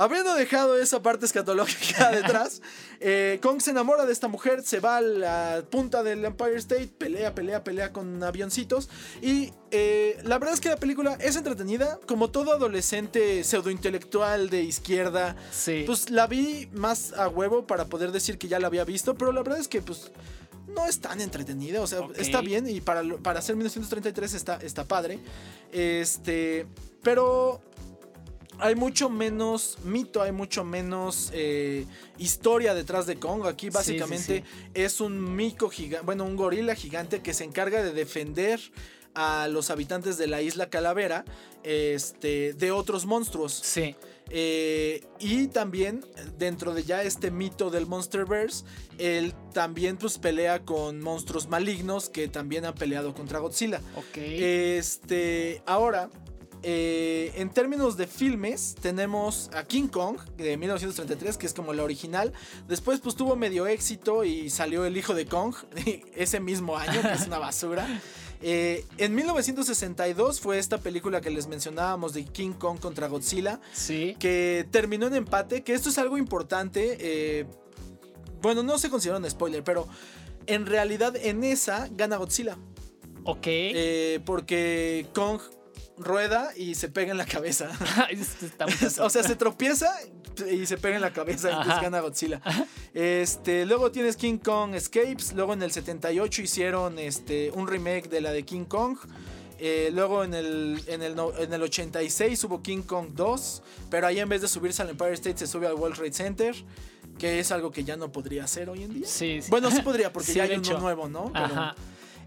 [0.00, 2.62] Habiendo dejado esa parte escatológica detrás,
[3.00, 6.88] eh, Kong se enamora de esta mujer, se va a la punta del Empire State,
[6.98, 8.88] pelea, pelea, pelea con avioncitos.
[9.22, 14.62] Y eh, la verdad es que la película es entretenida, como todo adolescente pseudointelectual de
[14.62, 15.36] izquierda.
[15.52, 15.84] Sí.
[15.86, 19.32] Pues la vi más a huevo para poder decir que ya la había visto, pero
[19.32, 20.10] la verdad es que pues
[20.66, 24.84] no es tan entretenida, o sea, está bien y para, para hacer 1933 está, está
[24.84, 25.18] padre.
[25.72, 26.66] Este,
[27.02, 27.60] pero
[28.58, 31.86] hay mucho menos mito, hay mucho menos eh,
[32.18, 33.46] historia detrás de Kong.
[33.46, 37.82] Aquí Sí, básicamente sí, es un mico gigante, bueno, un gorila gigante que se encarga
[37.82, 38.60] de defender
[39.14, 41.24] a los habitantes de la isla Calavera
[41.62, 43.52] este, de otros monstruos.
[43.52, 43.94] sí.
[44.30, 46.04] Eh, y también
[46.36, 48.64] dentro de ya este mito del Monsterverse,
[48.98, 53.80] él también pues pelea con monstruos malignos que también han peleado contra Godzilla.
[53.96, 54.18] Ok.
[54.18, 56.10] Este, ahora,
[56.62, 61.82] eh, en términos de filmes, tenemos a King Kong de 1933, que es como la
[61.82, 62.32] original.
[62.66, 65.54] Después, pues tuvo medio éxito y salió El Hijo de Kong
[66.14, 67.86] ese mismo año, que es una basura.
[68.40, 74.14] Eh, en 1962 fue esta película que les mencionábamos de King Kong contra Godzilla, sí.
[74.20, 76.98] que terminó en empate, que esto es algo importante.
[77.00, 77.46] eh,
[78.40, 79.88] bueno, no se considera un spoiler, pero
[80.46, 82.56] en realidad en esa gana Godzilla.
[83.24, 83.46] Ok.
[83.46, 85.40] Eh, porque Kong
[85.98, 87.68] rueda y se pega en la cabeza.
[89.00, 89.92] O sea, se tropieza
[90.50, 91.82] y se pega en la cabeza y pues Ajá.
[91.82, 92.40] gana Godzilla.
[92.94, 95.32] Este, luego tienes King Kong Escapes.
[95.34, 98.96] Luego en el 78 hicieron este, un remake de la de King Kong.
[99.60, 103.62] Eh, luego en el, en, el, en el 86 hubo King Kong 2.
[103.90, 106.54] Pero ahí en vez de subirse al Empire State se sube al World Trade Center.
[107.18, 109.06] Que es algo que ya no podría hacer hoy en día.
[109.08, 109.50] Sí, sí.
[109.50, 111.32] Bueno, sí podría porque Sí, ya hay uno nuevo, ¿no?
[111.32, 111.74] Pero- Ajá.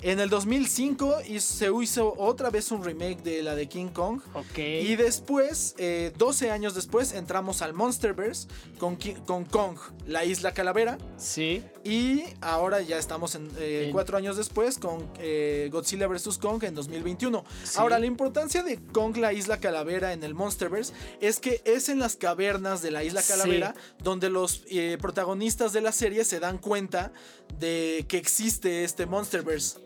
[0.04, 4.20] En el 2005 y se hizo otra vez un remake de la de King Kong.
[4.34, 4.58] Ok.
[4.58, 8.48] Y después, eh, 12 años después, entramos al Monsterverse
[8.80, 9.78] con, Ki- con Kong,
[10.08, 10.98] la isla calavera.
[11.18, 11.64] Sí.
[11.84, 16.40] Y ahora ya estamos en, eh, cuatro años después con eh, Godzilla vs.
[16.40, 17.44] Kong en 2021.
[17.64, 17.78] Sí.
[17.78, 22.00] Ahora, la importancia de Kong, la isla calavera en el Monsterverse es que es en
[22.00, 23.34] las cavernas de la isla Sí.
[23.34, 27.12] calavera donde los eh, protagonistas de la serie se dan cuenta
[27.60, 29.80] de que existe este Monsterverse.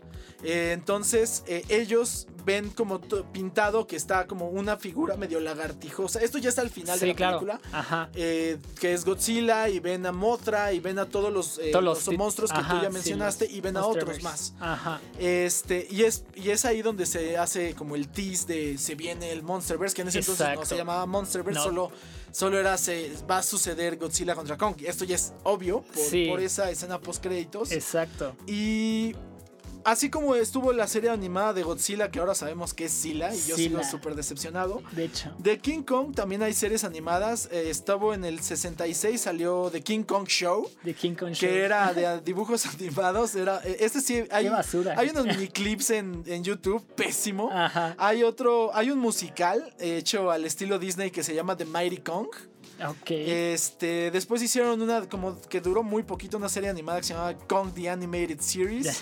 [0.46, 3.02] Eh, entonces eh, ellos ven como
[3.34, 6.20] pintado que está como una figura medio lagartijosa.
[6.22, 7.40] Esto ya está al final de la claro.
[7.40, 8.10] película Ajá.
[8.14, 12.08] eh, que es Godzilla y ven a Mothra y ven a todos los, Todos los
[12.18, 14.54] monstruos que tú ya mencionaste y ven a otros más.
[14.60, 15.02] Ajá.
[15.18, 19.32] Este, y es, y es ahí donde se hace como el tease de se viene
[19.32, 21.64] el Monsterverse, que en ese entonces no se llamaba Monsterverse, No.
[21.66, 21.92] solo,
[22.32, 24.76] solo era se va a suceder Godzilla contra Kong.
[24.86, 26.28] Esto ya es obvio por, Sí.
[26.30, 27.72] por esa escena post créditos.
[27.72, 28.36] Exacto.
[28.46, 29.16] Y
[29.86, 33.38] así como estuvo la serie animada de Godzilla, que ahora sabemos que es Sila, y
[33.38, 33.90] yo sigo Sila.
[33.90, 34.82] súper decepcionado.
[34.92, 35.34] De hecho.
[35.40, 37.48] De King Kong también hay series animadas.
[37.52, 41.48] Eh, estaba en el 66, salió The King Kong Show, De King Kong Show.
[41.50, 43.36] que era de dibujos animados.
[43.36, 44.96] Era, eh, este sí, hay, Qué basura.
[44.98, 47.50] hay unos mini clips en, en YouTube, pésimo.
[47.52, 47.96] Ajá.
[47.98, 52.28] Hay otro, hay un musical hecho al estilo Disney que se llama The Mighty Kong.
[52.86, 53.10] Ok.
[53.12, 57.34] Este, después hicieron una como que duró muy poquito, una serie animada que se llamaba
[57.48, 59.02] Kong the Animated Series.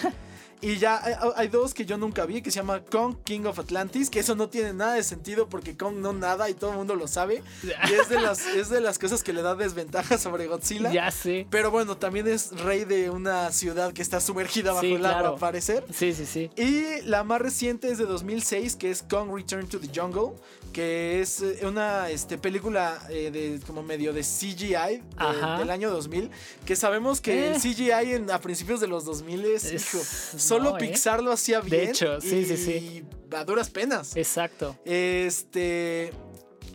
[0.64, 3.60] Y ya hay, hay dos que yo nunca vi, que se llama Kong King of
[3.60, 6.78] Atlantis, que eso no tiene nada de sentido porque Kong no nada y todo el
[6.78, 7.44] mundo lo sabe.
[7.64, 10.92] Y es de las, es de las cosas que le da desventaja sobre Godzilla.
[10.92, 11.46] ya sé.
[11.50, 15.20] Pero bueno, también es rey de una ciudad que está sumergida bajo Sí, el agua,
[15.20, 15.34] claro.
[15.34, 15.86] al parecer.
[15.94, 16.50] Sí, sí, sí.
[16.56, 20.36] Y la más reciente es de 2006, que es Kong Return to the Jungle,
[20.74, 25.90] que es eh, una este, película eh, de como medio de CGI de- del año
[25.92, 26.30] 2000,
[26.66, 27.54] que sabemos que Eh.
[27.56, 30.04] el CGI en, a principios de los 2000 es, Es- hijo,
[30.38, 30.80] solo no, ¿eh?
[30.80, 31.90] Pixar lo hacía De bien.
[31.92, 33.04] hecho, sí, y, sí, sí.
[33.36, 34.16] a duras penas.
[34.18, 34.76] Exacto.
[34.84, 36.12] Este.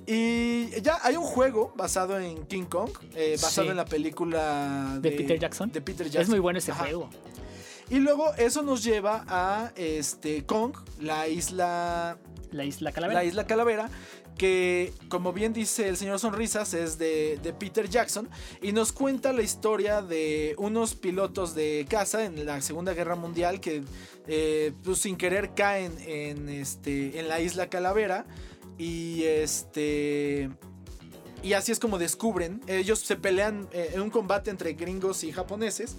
[0.06, 3.70] Y ya hay un juego basado en King Kong, eh, basado Sí.
[3.72, 5.70] en la película ¿De Peter Jackson?
[5.70, 6.22] De Peter Jackson.
[6.22, 6.84] Es muy bueno ese Ajá.
[6.84, 7.10] juego.
[7.90, 12.18] Y luego eso nos lleva a este Kong, la isla
[12.52, 13.20] La isla calavera.
[13.20, 13.90] la isla Calavera,
[14.36, 18.28] que como bien dice el señor Sonrisas es de, de Peter Jackson
[18.62, 23.60] y nos cuenta la historia de unos pilotos de caza en la Segunda Guerra Mundial
[23.60, 23.82] que
[24.26, 28.26] eh, pues, sin querer caen en, este, en la isla Calavera
[28.78, 30.50] y este...
[31.40, 32.60] Y así es como descubren.
[32.66, 35.96] Ellos se pelean eh, en un combate entre gringos y japoneses.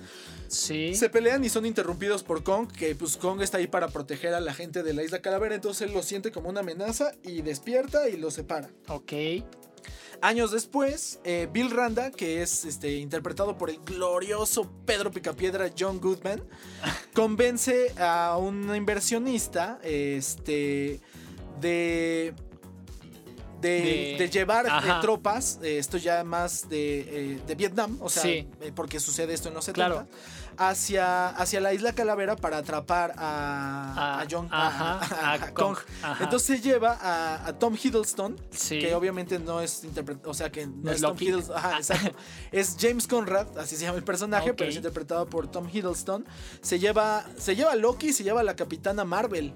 [0.49, 0.95] Sí.
[0.95, 4.39] Se pelean y son interrumpidos por Kong, que pues Kong está ahí para proteger a
[4.39, 8.09] la gente de la isla Calavera, entonces él lo siente como una amenaza y despierta
[8.09, 8.69] y lo separa.
[8.87, 9.13] Ok.
[10.21, 16.01] Años después, eh, Bill Randa, que es este, interpretado por el glorioso Pedro Picapiedra John
[16.01, 16.43] Goodman,
[17.13, 20.99] convence a un inversionista este,
[21.61, 22.33] de,
[23.61, 26.99] de, De- de llevar eh, tropas, eh, esto ya más de,
[27.33, 28.47] eh, de Vietnam, o sea, Sí.
[28.61, 30.07] eh, porque sucede esto en los 70, Claro.
[30.59, 35.53] Hacia, hacia la isla Calavera para atrapar a, A- a John ajá, a, a a
[35.53, 36.23] Kong, ajá.
[36.23, 36.97] Entonces se lleva
[37.47, 38.79] a, Tom Hiddleston, Sí.
[38.79, 41.15] que obviamente no es interpretado, o sea que no, No es, Tom.
[41.19, 42.17] Hiddleston, ajá, exacto.
[42.51, 46.25] es James Conrad, así se llama el personaje, pero es interpretado por Tom Hiddleston.
[46.61, 49.53] Se lleva, se lleva a Loki y se lleva a la Capitana Marvel,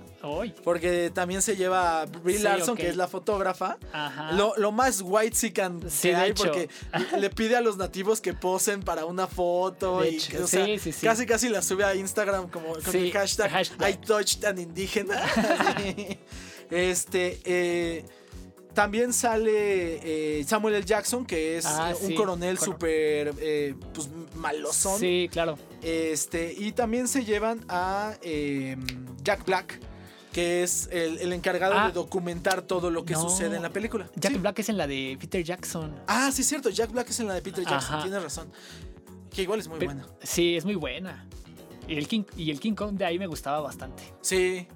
[0.63, 3.77] porque también se lleva a Brie Sí, Larson, que es la fotógrafa.
[3.91, 4.31] Ajá.
[4.33, 6.43] Lo, lo más white sican Sí, que hay hecho.
[6.45, 6.69] porque
[7.19, 10.47] le pide a los nativos que posen para una foto De y hecho, que, o
[10.47, 11.05] sea, sí, sí, sí.
[11.05, 13.89] casi casi la sube a Instagram como con Sí, el hashtag, hashtag.
[13.89, 15.21] I touched an indígena.
[16.69, 18.05] Este eh,
[18.73, 20.85] también sale eh, Samuel L.
[20.85, 24.99] Jackson, que es Ah, un sí, coronel cor- súper eh, pues, malosón.
[24.99, 25.57] Sí, claro.
[25.83, 28.75] Este, y también se llevan a eh,
[29.21, 29.79] Jack Black,
[30.31, 31.87] que es el, el encargado Ah.
[31.87, 33.21] de documentar todo lo que No.
[33.29, 34.09] sucede en la película.
[34.15, 34.39] Jack Sí.
[34.39, 35.93] Black es en la de Peter Jackson.
[36.07, 36.69] Ah, sí, es cierto.
[36.71, 37.93] Jack Black es en la de Peter Jackson.
[37.95, 38.01] Ajá.
[38.01, 38.51] Tienes razón.
[39.33, 40.07] Que igual es muy buena.
[40.21, 41.27] Sí, es muy buena.
[41.87, 44.03] Y el, King, y el King Kong de ahí me gustaba bastante.
[44.21, 44.67] Sí.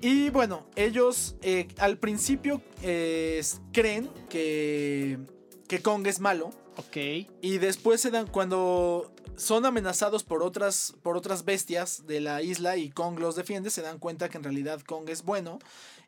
[0.00, 5.18] Y bueno, ellos eh, al principio eh, creen que,
[5.66, 6.50] que Kong es malo.
[6.76, 6.96] Ok.
[7.40, 12.76] Y después se dan cuando son amenazados por otras, por otras bestias de la isla
[12.76, 15.58] y Kong los defiende, se dan cuenta que en realidad Kong es bueno.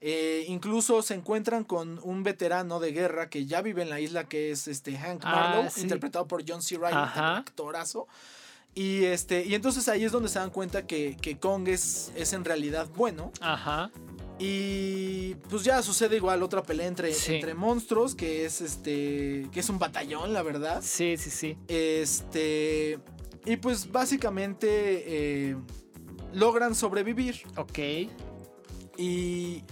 [0.03, 4.25] Eh, incluso se encuentran con un veterano de guerra que ya vive en la isla,
[4.29, 5.83] que es este Hank Ah, Marlowe, sí.
[5.83, 6.77] interpretado por John C.
[6.77, 8.07] Reilly, actorazo.
[8.75, 12.33] Y, este, y entonces ahí es donde se dan cuenta que, que Kong es, es
[12.33, 13.33] en realidad bueno.
[13.41, 13.91] Ajá.
[14.39, 17.35] Y pues ya sucede igual otra pelea entre, Sí.
[17.35, 19.47] entre monstruos, que es este.
[19.53, 20.81] que es un batallón, la verdad.
[20.83, 21.59] Sí, sí, sí.
[21.69, 22.99] Este.
[23.45, 24.69] Y pues básicamente.
[25.51, 25.57] eh,
[26.33, 27.79] logran sobrevivir Ok.
[28.97, 29.65] y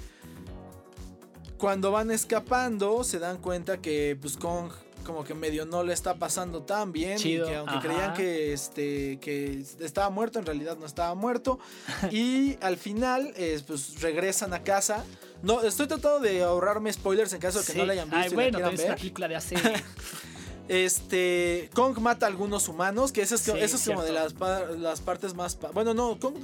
[1.56, 4.72] cuando van escapando se dan cuenta que pues Kong
[5.04, 7.80] como que medio no le está pasando tan bien Chido, y que aunque ajá.
[7.86, 11.60] creían que este que estaba muerto en realidad no estaba muerto
[12.10, 15.04] y al final eh, pues regresan a casa
[15.42, 17.78] no estoy tratando de ahorrarme spoilers en caso de que Sí.
[17.78, 19.54] no la hayan visto Ay, y bueno, la quieran es una ver película de hace.
[20.68, 24.34] este Kong mata a algunos humanos que eso es, Sí, eso es como de las,
[24.78, 26.34] las partes más bueno no Kong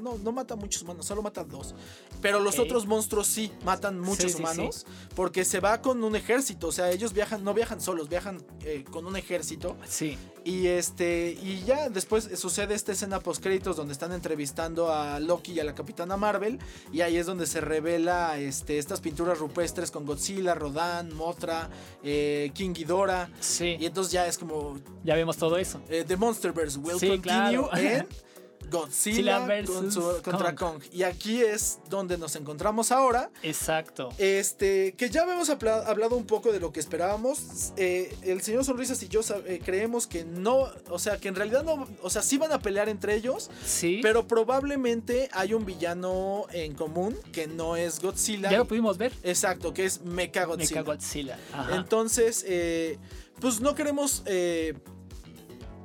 [0.00, 1.74] no, no mata a muchos humanos solo mata a dos
[2.20, 4.42] pero los otros monstruos sí matan muchos sí, sí.
[4.42, 8.44] humanos porque se va con un ejército o sea ellos viajan no viajan solos viajan
[8.64, 10.16] eh, con un ejército sí.
[10.44, 15.52] Y este y ya después sucede esta escena post créditos donde están entrevistando a Loki
[15.52, 16.58] y a la Capitana Marvel
[16.92, 21.70] y ahí es donde se revela este estas pinturas rupestres con Godzilla, Rodan, Mothra,
[22.02, 23.76] eh, King Ghidorah Sí.
[23.78, 25.80] y entonces ya es como Ya vemos todo eso.
[25.88, 27.68] eh, The Monsterverse will Sí, continue claro.
[28.72, 30.80] Godzilla con contra Kong.
[30.80, 30.82] Kong.
[30.92, 33.30] Y aquí es donde nos encontramos ahora.
[33.42, 34.08] Exacto.
[34.18, 37.72] Este, que ya habíamos habla- hablado un poco de lo que esperábamos.
[37.76, 41.62] Eh, el señor Sonrisas y yo eh, creemos que no, o sea, que en realidad
[41.64, 44.00] no, o sea, sí van a pelear entre ellos, Sí.
[44.02, 48.50] pero probablemente hay un villano en común que no es Godzilla.
[48.50, 49.12] ya lo pudimos ver.
[49.22, 50.80] Exacto, que es Mecha Godzilla.
[50.80, 51.38] Mecha Godzilla.
[51.52, 51.76] Ajá.
[51.76, 52.98] Entonces, eh,
[53.40, 54.22] pues no queremos.
[54.26, 54.74] eh,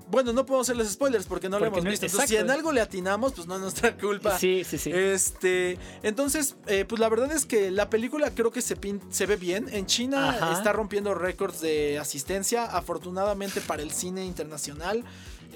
[0.10, 2.06] bueno, no podemos hacerles spoilers porque no lo Porque hemos no- visto.
[2.06, 4.38] Entonces, si en algo le atinamos, pues no es nuestra culpa.
[4.40, 4.92] sí, sí, sí.
[4.94, 9.26] Este, entonces, eh, pues la verdad es que la película creo que se, pin- se
[9.26, 9.68] ve bien.
[9.72, 10.54] En China Ajá.
[10.54, 15.04] está rompiendo récords de asistencia, afortunadamente para el cine internacional.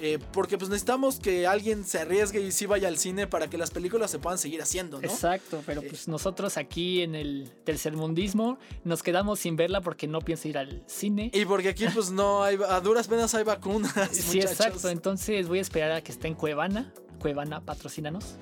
[0.04, 3.56] Eh, porque pues necesitamos que alguien se arriesgue y sí vaya al cine para que
[3.56, 5.06] las películas se puedan seguir haciendo, ¿no?
[5.06, 10.20] Exacto, pero Eh, pues nosotros aquí en el tercermundismo nos quedamos sin verla porque no
[10.20, 11.30] pienso ir al cine.
[11.32, 13.92] Y porque aquí pues no hay, a duras penas hay vacunas.
[14.12, 14.50] sí, muchachos.
[14.50, 14.88] exacto.
[14.88, 16.92] Entonces voy a esperar a que esté en Cuevana.
[17.20, 18.34] Cuevana, patrocínanos.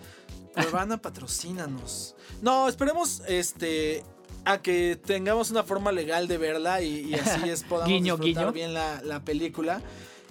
[0.54, 2.16] Cuevana, patrocínanos.
[2.42, 4.02] No, esperemos este
[4.46, 8.44] a que tengamos una forma legal de verla y, y así es podamos Guiño, disfrutar
[8.44, 8.52] guiño.
[8.52, 9.82] bien la, la película.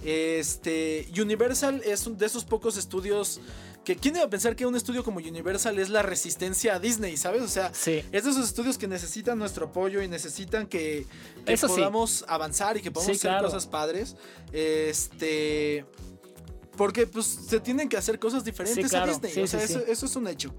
[0.04, 3.41] Este Universal es un de esos pocos estudios
[3.84, 7.18] que quién iba a pensar que un estudio como Universal es la resistencia a Disney,
[7.18, 7.41] ¿sabes?
[7.41, 8.04] O sea, Sí.
[8.12, 11.06] es de esos estudios que necesitan nuestro apoyo y necesitan que,
[11.45, 11.76] que Eso sí.
[11.76, 13.47] podamos avanzar y que podamos Sí, hacer claro.
[13.47, 14.16] cosas padres.
[14.52, 15.86] Este.
[16.78, 19.12] Porque pues se tienen que hacer cosas diferentes claro.
[19.12, 19.43] a Disney.
[19.43, 20.54] O sea, eso es un hecho.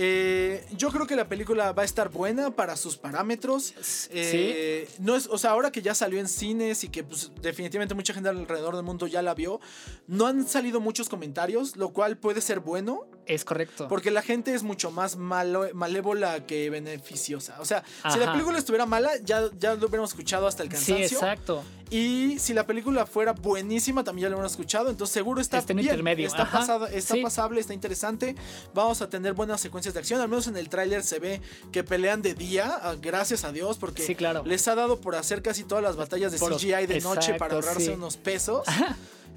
[0.00, 3.74] Eh, yo creo que la película va a estar buena para sus parámetros.
[4.10, 7.96] Eh, no es, o sea, ahora que ya salió en cines y que pues, definitivamente
[7.96, 9.58] mucha gente alrededor del mundo ya la vio,
[10.06, 13.06] no han salido muchos comentarios, lo cual puede ser bueno.
[13.26, 13.88] Es correcto.
[13.88, 17.56] Porque la gente es mucho más malo, malévola que beneficiosa.
[17.60, 20.76] O sea, si la película estuviera mala, ya, ya lo hubiéramos escuchado hasta el Sí,
[20.92, 21.18] cansancio.
[21.18, 21.64] exacto.
[21.90, 24.90] y si la película fuera buenísima, también ya lo hubiéramos escuchado.
[24.90, 26.58] Entonces seguro está Está en bien, intermedio, Está, ajá.
[26.60, 27.22] pasada- está Sí.
[27.22, 28.36] pasable, está interesante.
[28.74, 30.20] Vamos a tener buenas secuencias de acción.
[30.20, 31.40] Al menos en el tráiler se ve
[31.72, 32.78] que pelean de día.
[32.82, 34.42] ah, Gracias a Dios, porque Sí, claro.
[34.44, 37.54] les ha dado por hacer casi todas las batallas de Por- CGI de noche para
[37.54, 37.90] ahorrarse sí.
[37.90, 38.66] unos pesos.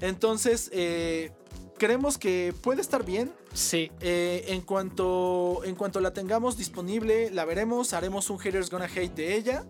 [0.00, 1.30] Entonces, eh,
[1.78, 3.32] creemos que puede estar bien.
[3.54, 3.90] Sí.
[4.00, 9.14] Eh, en, cuanto, en cuanto la tengamos disponible, la veremos, haremos un Haters Gonna Hate
[9.14, 9.64] de ella.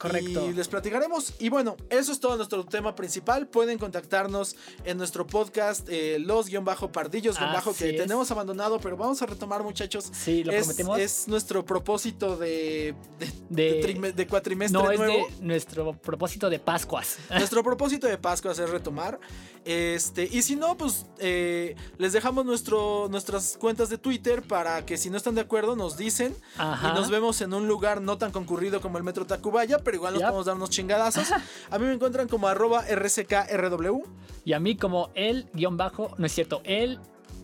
[0.00, 0.48] Correcto.
[0.48, 1.34] Y les platicaremos.
[1.38, 3.46] Y bueno, eso es todo nuestro tema principal.
[3.46, 7.96] Pueden contactarnos en nuestro podcast, eh, los-pardillos-bajo, que es.
[7.96, 10.10] tenemos abandonado, pero vamos a retomar, muchachos.
[10.12, 10.98] Sí, lo es, prometemos.
[10.98, 15.28] es nuestro propósito de, de, De- de trime- de cuatrimestre no, es nuevo.
[15.28, 17.18] de nuestro propósito de Pascuas.
[17.30, 19.18] Nuestro propósito de Pascua es retomar.
[19.64, 24.96] Este, y si no, pues eh, les dejamos nuestro, nuestras cuentas de Twitter para que
[24.96, 26.34] si no están de acuerdo nos dicen.
[26.56, 26.90] Ajá.
[26.90, 30.14] Y nos vemos en un lugar no tan concurrido como el Metro Tacubaya, pero igual
[30.14, 30.28] nos Yep.
[30.28, 31.28] podemos dar unos chingadazos.
[31.70, 34.02] A mí me encuentran como arroba RCKRW.
[34.44, 36.98] Y a mí como el guion bajo, no es cierto, el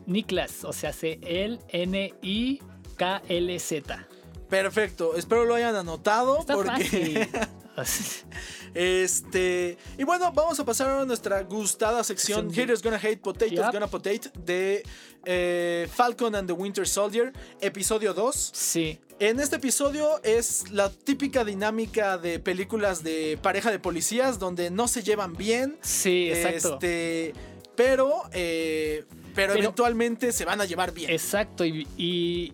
[0.06, 2.60] Niklas, o sea, C el N I
[2.96, 4.06] K L Z.
[4.48, 7.28] Perfecto, espero lo hayan anotado Está porque fácil.
[8.74, 13.72] este y bueno, vamos a pasar a nuestra gustada sección Haters Gonna Hate Potatoes Yep.
[13.72, 14.82] Gonna Potate de
[15.24, 18.50] eh, Falcon and the Winter Soldier, episodio 2.
[18.54, 24.70] sí, En este episodio es la típica dinámica de películas de pareja de policías donde
[24.70, 25.78] no se llevan bien.
[25.80, 26.74] sí, exacto.
[26.74, 27.32] Este,
[27.74, 29.04] pero, eh,
[29.34, 31.10] pero, Pero- eventualmente se van a llevar bien.
[31.10, 32.52] Exacto, y, y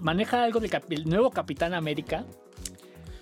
[0.00, 2.26] maneja algo del el nuevo Capitán América.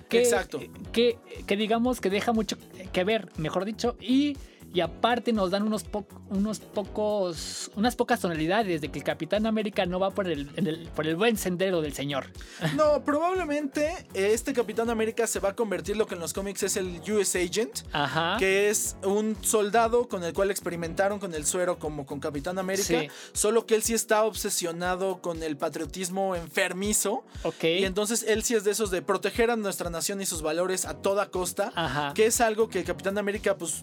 [0.08, 0.60] que, Exacto.
[0.92, 2.56] Que, que digamos que deja mucho
[2.92, 4.36] que ver, mejor dicho, y,
[4.76, 9.46] y aparte nos dan unos, po- unos pocos, unas pocas tonalidades de que el Capitán
[9.46, 10.46] América no va por el,
[10.94, 12.26] por el buen sendero del señor.
[12.74, 16.76] No, probablemente este Capitán América se va a convertir lo que en los cómics es
[16.76, 17.80] el US Agent.
[17.92, 18.36] Ajá.
[18.38, 22.86] que es un soldado con el cual experimentaron con el suero como con Capitán América,
[22.86, 23.08] Sí.
[23.32, 27.64] solo que él sí está obsesionado con el patriotismo enfermizo Ok.
[27.64, 30.84] y entonces él sí es de esos de proteger a nuestra nación y sus valores
[30.84, 32.12] a toda costa, Ajá.
[32.14, 33.82] que es algo que el Capitán América pues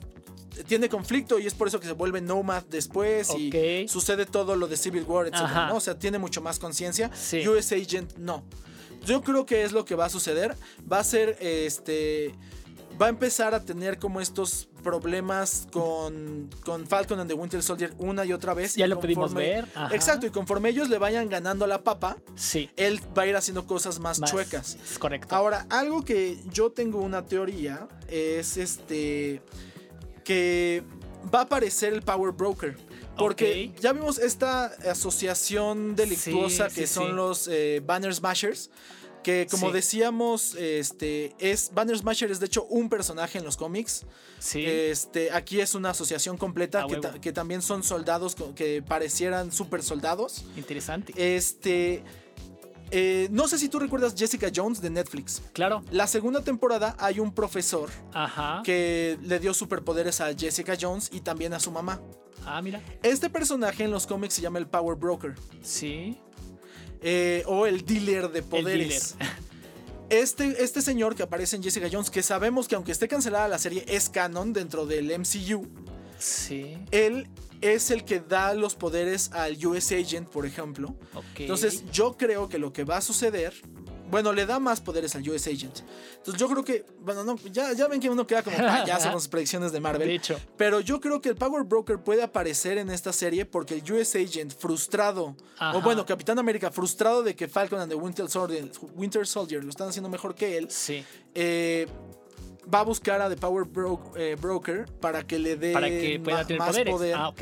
[0.67, 3.37] tiene conflicto y es por eso que se vuelve Nomad después Ok.
[3.39, 5.39] y sucede todo lo de Civil War, etc.
[5.69, 5.75] ¿no?
[5.77, 7.09] O sea, tiene mucho más conciencia.
[7.15, 7.47] Sí.
[7.47, 8.43] US Agent no.
[9.05, 10.55] Yo creo que es lo que va a suceder.
[10.91, 12.33] Va a ser este.
[13.01, 17.91] Va a empezar a tener como estos problemas con, con Falcon and the Winter Soldier
[17.97, 18.75] una y otra vez.
[18.75, 19.95] Ya lo pudimos conforme- ver, ajá.
[19.95, 22.69] Exacto, y conforme ellos le vayan ganando la papa, Sí.
[22.75, 24.77] él va a ir haciendo cosas más, Más- chuecas.
[24.89, 25.35] Es correcto.
[25.35, 29.41] Ahora, algo que yo tengo una teoría es este.
[30.23, 30.83] Que
[31.33, 32.77] va a aparecer el Power Broker.
[33.17, 37.11] Porque ya vimos esta asociación delictuosa Sí, que sí, son sí.
[37.13, 38.71] los eh, Banner Smashers.
[39.21, 44.05] Que como decíamos, este es Banner Smasher es de hecho un personaje en los cómics.
[44.39, 44.65] sí.
[44.65, 49.53] Este, aquí es una asociación completa A que, ta- que también son soldados que parecieran
[49.53, 50.43] super soldados.
[50.57, 51.13] Interesante.
[51.15, 52.03] Este,
[52.95, 55.41] eh, no sé si tú recuerdas Jessica Jones de Netflix.
[55.51, 55.83] claro.
[55.91, 58.61] La segunda temporada hay un profesor Ajá.
[58.63, 61.99] que le dio superpoderes a Jessica Jones y también a su mamá.
[62.45, 62.81] Ah, mira.
[63.01, 66.17] Este personaje en los cómics se llama el Power Broker Sí.
[67.01, 69.17] eh, o el dealer de El poderes.
[69.17, 69.33] dealer.
[70.09, 73.57] Este, este señor que aparece en Jessica Jones, que sabemos que aunque esté cancelada la
[73.57, 75.65] serie es canon dentro del MCU,
[76.19, 76.77] Sí.
[76.91, 77.27] él
[77.63, 80.95] es el que da los poderes al US Agent, por ejemplo.
[81.37, 83.53] Entonces yo creo que lo que va a suceder,
[84.09, 85.79] bueno, le da más poderes al US Agent.
[86.17, 89.19] Entonces yo creo que, bueno, no, ya, ya ven que uno queda como payaso con
[89.19, 90.07] sus predicciones de Marvel.
[90.07, 90.39] de hecho.
[90.55, 94.15] Pero yo creo que el Power Broker puede aparecer en esta serie porque el US
[94.15, 95.77] Agent frustrado, Ajá.
[95.77, 99.69] o bueno, Capitán América frustrado de que Falcon and the Winter Soldier, Winter Soldier lo
[99.71, 101.03] están haciendo mejor que él, Sí.
[101.33, 101.87] eh,
[102.71, 106.19] va a buscar a The Power Bro- eh, Broker para que le dé Para que
[106.23, 106.93] pueda ma- tener más poderes.
[106.93, 107.15] poder.
[107.15, 107.41] Ah, ok.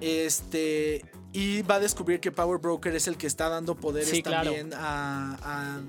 [0.00, 1.04] Este.
[1.32, 4.44] Y va a descubrir que Power Broker es el que está dando poderes Sí, claro.
[4.52, 5.80] también a, a-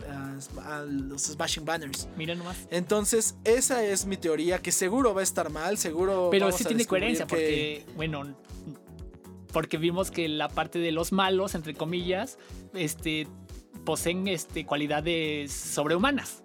[0.65, 2.07] a- a los Smashing Banners.
[2.17, 2.57] Mira nomás.
[2.71, 6.29] Entonces, esa es mi teoría, que seguro va a estar mal, seguro.
[6.31, 8.35] Pero vamos sí tiene coherencia que- porque, bueno,
[9.53, 12.39] porque vimos que la parte de los malos, entre comillas,
[12.73, 13.27] este,
[13.83, 16.41] poseen este, cualidades sobrehumanas.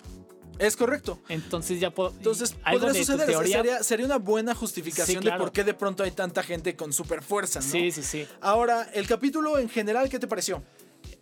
[0.60, 1.18] Es correcto.
[1.28, 2.10] Entonces ya puedo...
[2.10, 3.26] Entonces, podría suceder.
[3.26, 5.38] teoría- sería, sería una buena justificación Sí, claro.
[5.38, 7.66] de por qué de pronto hay tanta gente con super fuerza, ¿no?
[7.66, 8.26] Sí, sí, sí.
[8.40, 10.62] Ahora, el capítulo en general, ¿qué te pareció?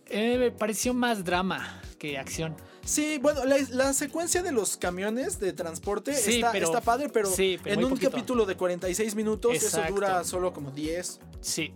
[0.07, 2.55] Eh, me pareció más drama que acción.
[2.83, 7.09] Sí, bueno, la, la secuencia de los camiones de transporte Sí, está, pero- está padre,
[7.09, 8.11] pero, sí, pero en un poquito.
[8.11, 11.19] capítulo de 46 minutos eso dura solo como 10.
[11.41, 11.71] Sí.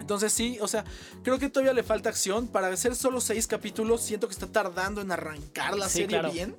[0.00, 0.84] Entonces sí, o sea,
[1.22, 2.48] creo que todavía le falta acción.
[2.48, 6.32] Para hacer solo 6 capítulos, siento que está tardando en arrancar la Sí, serie claro.
[6.32, 6.56] bien.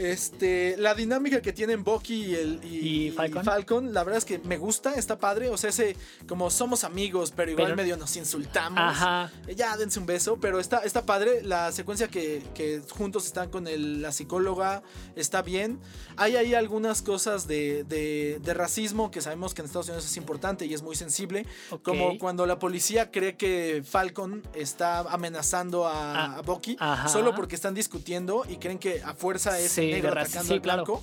[0.00, 3.42] Este, la dinámica que tienen Bucky y, el, y, ¿Y Falcon?
[3.42, 5.50] y Falcon, la verdad es que me gusta, está padre.
[5.50, 5.94] O sea, ese,
[6.26, 8.78] como somos amigos, pero igual Pero- medio nos insultamos.
[8.80, 9.30] Ajá.
[9.46, 11.42] Eh, Ya, dense un beso, pero está, está padre.
[11.42, 14.82] La secuencia que, que juntos están con el- la psicóloga
[15.16, 15.78] está bien.
[16.16, 20.16] Hay ahí algunas cosas de, de- de racismo que sabemos que en Estados Unidos es
[20.16, 21.46] importante y es muy sensible.
[21.82, 27.08] Como cuando la policía cree que Falcon está amenazando a, Ah, a Bucky ajá.
[27.08, 30.54] solo porque están discutiendo y creen que a fuerza es Sí, negro de atacando sí,
[30.54, 30.84] al claro.
[30.84, 31.02] blanco.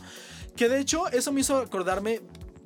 [0.55, 2.21] Que de hecho, eso me hizo acordarme.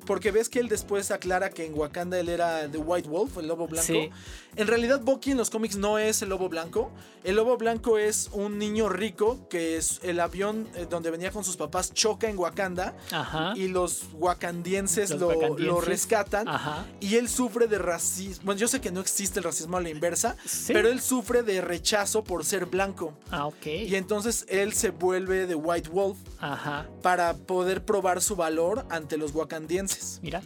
[0.06, 3.48] Porque ves que él después aclara que en Wakanda él era The White Wolf, el
[3.48, 3.86] lobo blanco.
[3.86, 4.10] Sí.
[4.56, 6.90] En realidad, Bucky en los cómics no es el lobo blanco.
[7.24, 11.42] El lobo blanco es un niño rico que es el avión eh, donde venía con
[11.44, 13.54] sus papás choca en Wakanda Ajá.
[13.56, 15.66] y los wakandienses, Los lo, wakandienses.
[15.66, 16.48] lo rescatan.
[16.48, 16.86] Ajá.
[17.00, 18.44] Y él sufre de racismo.
[18.46, 20.72] Bueno, yo sé que no existe el racismo a la inversa, Sí.
[20.72, 23.14] pero él sufre de rechazo por ser blanco.
[23.30, 23.66] Ah, ok.
[23.66, 26.86] Y entonces él se vuelve de White Wolf Ajá.
[27.02, 29.91] para poder probar su valor ante los wakandienses.
[30.22, 30.42] Mira.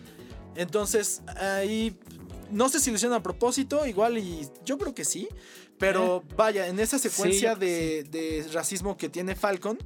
[0.54, 1.96] Entonces, ahí
[2.50, 5.28] no sé si lo hicieron a propósito, igual y yo creo que sí.
[5.78, 9.78] Pero vaya, en esa secuencia Sí, de, de racismo que tiene Falcon,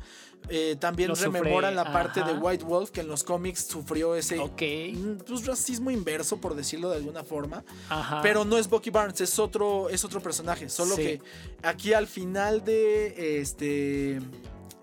[0.48, 2.32] eh, también Lo sufre, rememoran la parte de.
[2.34, 6.96] White Wolf que en los cómics sufrió ese mm, pues, racismo inverso, por decirlo de
[6.96, 7.64] alguna forma.
[7.88, 8.22] Ajá.
[8.22, 10.68] Pero no es Bucky Barnes, es otro, es otro personaje.
[10.68, 11.02] Solo Sí.
[11.02, 11.20] que
[11.62, 14.20] aquí al final de este.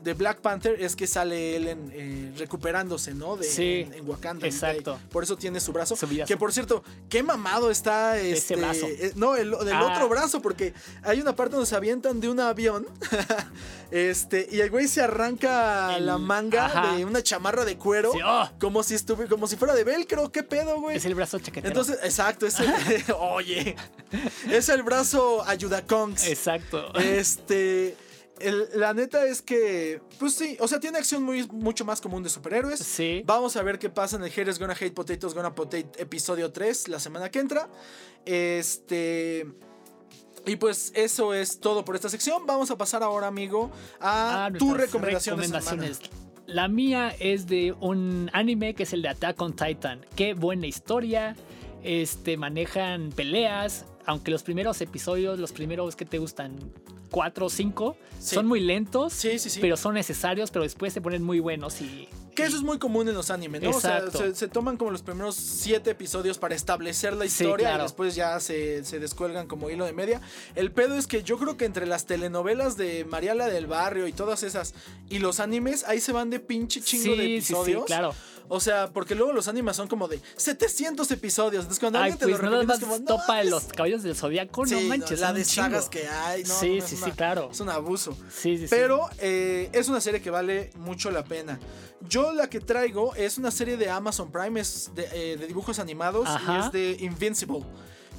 [0.08, 3.36] De Black Panther es que sale él en, eh, recuperándose, ¿no?
[3.36, 4.48] De, Sí, en, en Wakanda.
[4.48, 4.98] exacto.
[5.12, 5.96] Por eso tiene su brazo.
[5.98, 6.08] Su.
[6.26, 8.56] Que por cierto, qué mamado está este.
[8.56, 8.88] brazo.
[8.88, 9.84] eh, no, el del Ah.
[9.92, 12.88] otro brazo, porque hay una parte donde se avientan de un avión.
[13.92, 16.96] este, y el güey se arranca El- la manga ajá.
[16.96, 18.12] de una chamarra de cuero.
[18.14, 18.50] Sí, oh.
[18.60, 20.32] Como si estuviera, como si fuera de velcro.
[20.32, 20.98] ¿Qué pedo, güey?
[20.98, 21.68] Es el brazo chaquetero.
[21.68, 22.72] Entonces, exacto, es el,
[23.20, 23.76] oye,
[24.50, 26.26] es el brazo ayuda Kongs.
[26.28, 26.94] Exacto.
[26.96, 27.96] Este,
[28.40, 32.24] el- la neta es que, pues sí, o sea, tiene acción muy, mucho más común
[32.24, 32.80] de superhéroes.
[32.80, 33.24] Sí.
[33.26, 36.88] Vamos a ver qué pasa en el Haters Gonna Hate Potatoes Gonna Potate episodio 3
[36.88, 37.70] la semana que entra.
[38.26, 39.46] Este.
[40.46, 42.46] Y pues eso es todo por esta sección.
[42.46, 43.70] Vamos a pasar ahora, amigo,
[44.00, 46.00] a Ah, tu recomendación de recomendaciones.
[46.46, 50.06] La mía es de un anime que es el de Attack on Titan.
[50.16, 51.36] Qué buena historia.
[51.84, 53.86] Este, manejan peleas.
[54.08, 56.56] Aunque los primeros episodios, los primeros que te gustan,
[57.12, 58.34] cuatro o cinco, Sí.
[58.36, 59.14] son muy lentos.
[59.14, 59.60] Sí, sí, sí.
[59.62, 62.08] Pero son necesarios, pero después se ponen muy buenos y.
[62.34, 63.72] Que eso es muy común en los animes, ¿no?
[63.72, 64.20] O sea, Exacto.
[64.20, 68.40] se, se toman como los primeros siete episodios para establecer la historia y después ya
[68.40, 70.22] se, se descuelgan como hilo de media.
[70.56, 74.14] El pedo es que yo creo que entre las telenovelas de Mariala del Barrio y
[74.14, 74.76] todas esas
[75.10, 77.86] y los animes, ahí se van de pinche chingo de sí, sí, episodios.
[77.86, 78.14] claro.
[78.50, 81.64] O sea, porque luego los animes son como de 700 episodios.
[81.64, 83.50] Entonces cuando Ay, alguien te pues lo más es como, no topa mames.
[83.50, 85.20] los caballos del zodiaco, no Sí, no, manches.
[85.20, 87.50] la son de sagas que hay, no, Sí, no, sí, sí, claro.
[87.52, 88.14] Es un abuso.
[88.30, 88.68] Sí, sí, sí.
[88.70, 91.60] Pero eh, es una serie que vale mucho la pena.
[92.08, 95.80] Yo la que traigo es una serie de Amazon Prime, es de, eh, de dibujos
[95.80, 96.54] animados Ajá.
[96.58, 97.64] y es de Invincible.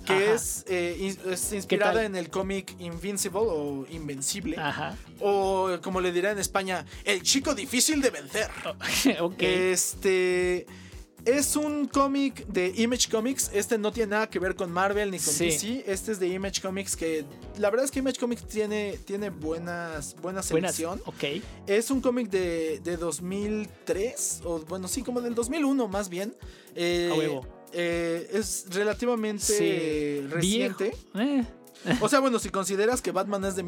[0.08, 0.34] Que Ajá.
[0.34, 4.56] es, eh, es inspirada en el cómic Invincible o Invencible.
[4.56, 4.96] Ajá.
[5.20, 8.48] O como le dirá en España, el chico difícil de vencer.
[9.20, 9.42] ok.
[9.42, 10.66] Este.
[11.24, 13.50] Es un cómic de Image Comics.
[13.52, 15.46] Este no tiene nada que ver con Marvel ni con Sí.
[15.46, 15.84] DC.
[15.86, 16.96] Este es de Image Comics.
[16.96, 17.24] Que
[17.58, 20.46] la verdad es que Image Comics tiene, tiene buenas, buena Buenas.
[20.46, 21.02] selección.
[21.04, 21.42] Ok.
[21.66, 24.40] Es un cómic de, de 2003.
[24.44, 26.34] O bueno, sí, como del 2001 más bien.
[26.74, 27.46] Eh, A huevo.
[27.72, 30.26] Eh, es relativamente Sí.
[30.28, 30.92] reciente.
[31.14, 31.44] Eh,
[32.00, 33.66] O sea, bueno, si consideras que Batman es de Eso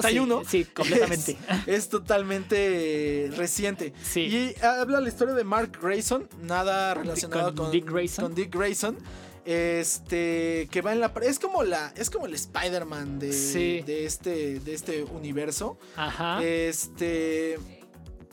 [0.00, 0.42] 1941.
[0.46, 1.36] sí, sí, completamente.
[1.66, 3.92] Es, es totalmente reciente.
[4.02, 4.20] Sí.
[4.20, 8.24] Y habla la historia de Mark Grayson, nada relacionado con con, Dick Grayson.
[8.24, 8.96] con Dick Grayson.
[9.44, 13.82] Este que va en la es como la es como el Spider-Man de, Sí.
[13.84, 15.78] de este de este universo.
[15.96, 16.40] Ajá.
[16.44, 17.58] Este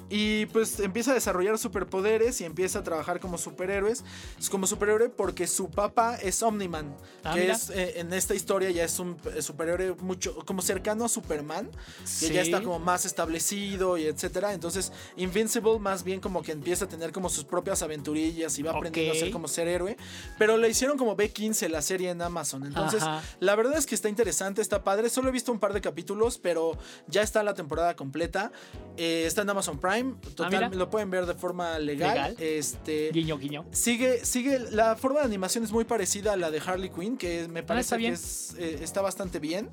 [0.09, 4.03] y pues empieza a desarrollar superpoderes y empieza a trabajar como superhéroes.
[4.39, 6.95] Es como superhéroe porque su papá es Omniman.
[7.23, 7.53] Ah, que mira.
[7.53, 11.69] es eh, en esta historia ya es un eh, superhéroe mucho como cercano a Superman.
[11.69, 12.33] Que Sí.
[12.33, 14.53] ya está como más establecido y etcétera.
[14.53, 18.71] Entonces, Invincible más bien como que empieza a tener como sus propias aventurillas y va
[18.71, 19.95] aprendiendo a ser como ser héroe.
[20.37, 22.65] Pero le hicieron como B15 la serie en Amazon.
[22.65, 23.21] Entonces, Ajá.
[23.39, 25.09] la verdad es que está interesante, está padre.
[25.09, 28.51] Solo he visto un par de capítulos, pero ya está la temporada completa.
[28.97, 29.98] Eh, está en Amazon Prime.
[30.35, 30.69] Total, mira.
[30.69, 32.13] lo pueden ver de forma legal.
[32.15, 32.35] Legal.
[32.39, 33.09] Este.
[33.11, 33.65] Guiño, guiño.
[33.71, 37.47] Sigue, sigue, la forma de animación es muy parecida a la de Harley Quinn, que
[37.47, 39.69] me parece Ah, está que es, eh, está bastante bien.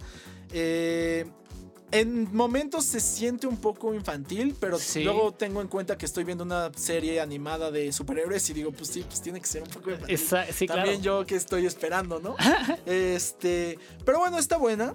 [0.52, 1.26] Eh,
[1.92, 5.04] en momentos se siente un poco infantil, pero Sí.
[5.04, 8.88] luego tengo en cuenta que estoy viendo una serie animada de superhéroes y digo, pues
[8.90, 10.14] sí, pues tiene que ser un poco infantil.
[10.16, 10.82] Esa- sí, claro.
[10.82, 12.34] También yo que estoy esperando, ¿no?
[12.86, 14.94] este, pero bueno, está buena.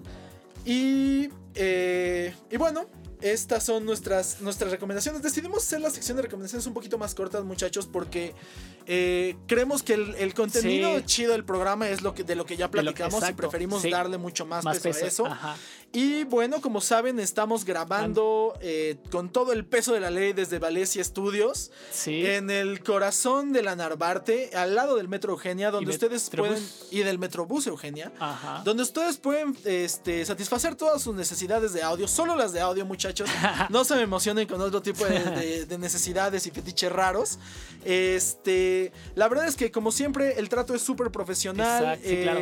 [0.65, 2.85] Y, eh, y bueno,
[3.21, 5.21] estas son nuestras, nuestras recomendaciones.
[5.21, 8.33] Decidimos hacer la sección de recomendaciones un poquito más cortas, muchachos, porque
[8.87, 11.03] eh, creemos que el, el contenido Sí.
[11.05, 13.89] chido del programa es lo que, de lo que ya que- platicamos y preferimos sí.
[13.91, 15.05] darle mucho más, Más peso, peso.
[15.05, 15.25] a eso.
[15.27, 15.55] Ajá.
[15.93, 20.57] Y bueno, como saben, estamos grabando eh, con todo el peso de la ley desde
[20.57, 21.69] Valencia Studios.
[21.91, 22.25] Sí.
[22.25, 26.49] En el corazón de la Narvarte, al lado del Metro Eugenia, donde Y ustedes Metrobús.
[26.51, 26.69] pueden.
[26.91, 28.11] Y del Metrobús Eugenia.
[28.19, 28.61] Ajá.
[28.63, 33.10] Donde ustedes pueden este, satisfacer todas sus necesidades de audio, solo las de audio, muchachos.
[33.69, 37.39] No se me emocionen con otro tipo de, de- de necesidades y fetiches raros.
[37.83, 41.83] Este, la verdad es que, como siempre, el trato es súper profesional.
[41.83, 42.39] Exacto, sí, claro.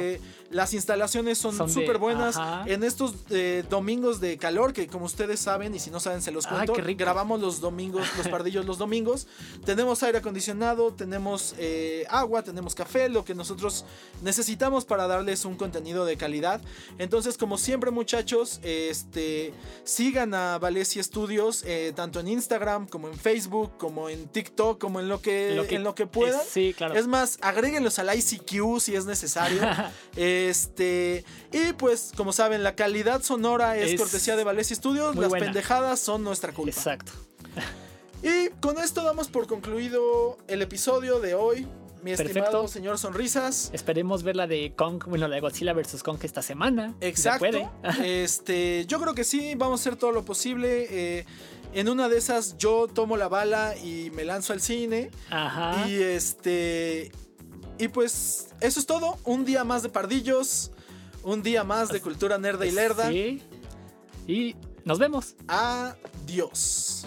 [0.50, 2.38] Eh, Las instalaciones son súper buenas.
[2.38, 2.64] ajá.
[2.68, 6.32] En estos eh, domingos de calor, que como ustedes saben, y si no saben, se
[6.32, 7.00] los Ay, cuento, rico.
[7.00, 9.28] grabamos los domingos, los pardillos los domingos.
[9.66, 13.86] Tenemos aire acondicionado, tenemos eh, agua, tenemos café, lo que nosotros
[14.24, 16.62] necesitamos para darles un contenido de calidad.
[16.98, 23.16] Entonces, como siempre, muchachos, este, sigan a Valencia Studios, eh, tanto en Instagram como en
[23.18, 26.40] Facebook, como en TikTok, como en lo que, Lo que- en lo que puedan.
[26.42, 26.96] es- sí, claro.
[26.96, 29.62] Es más, agréguenlos al ICQ si es necesario.
[30.48, 35.16] este, y pues, como saben, la calidad sonora es, Es cortesía de Valencia Studios.
[35.16, 35.46] Las buena.
[35.46, 36.72] pendejadas son nuestra culpa.
[36.76, 37.12] Exacto.
[38.22, 41.68] Y con esto damos por concluido el episodio de hoy.
[42.04, 43.70] Mi estimado señor Sonrisas.
[43.74, 46.02] Esperemos ver la de Kong, bueno, la de Godzilla vs.
[46.02, 46.94] Kong esta semana.
[46.94, 47.40] si se Exacto.
[47.40, 47.70] puede.
[48.24, 50.88] Este, yo creo que sí, vamos a hacer todo lo posible.
[50.90, 51.26] eh,
[51.74, 55.12] En una de esas yo tomo la bala y me lanzo al cine.
[55.30, 55.88] Ajá.
[55.90, 57.12] Y este.
[57.80, 59.18] Y pues eso es todo.
[59.24, 60.72] Un día más de pardillos.
[61.24, 63.10] Un día más de cultura nerda y lerda.
[63.10, 63.42] Sí.
[64.28, 65.36] Y nos vemos.
[65.48, 67.06] Adiós.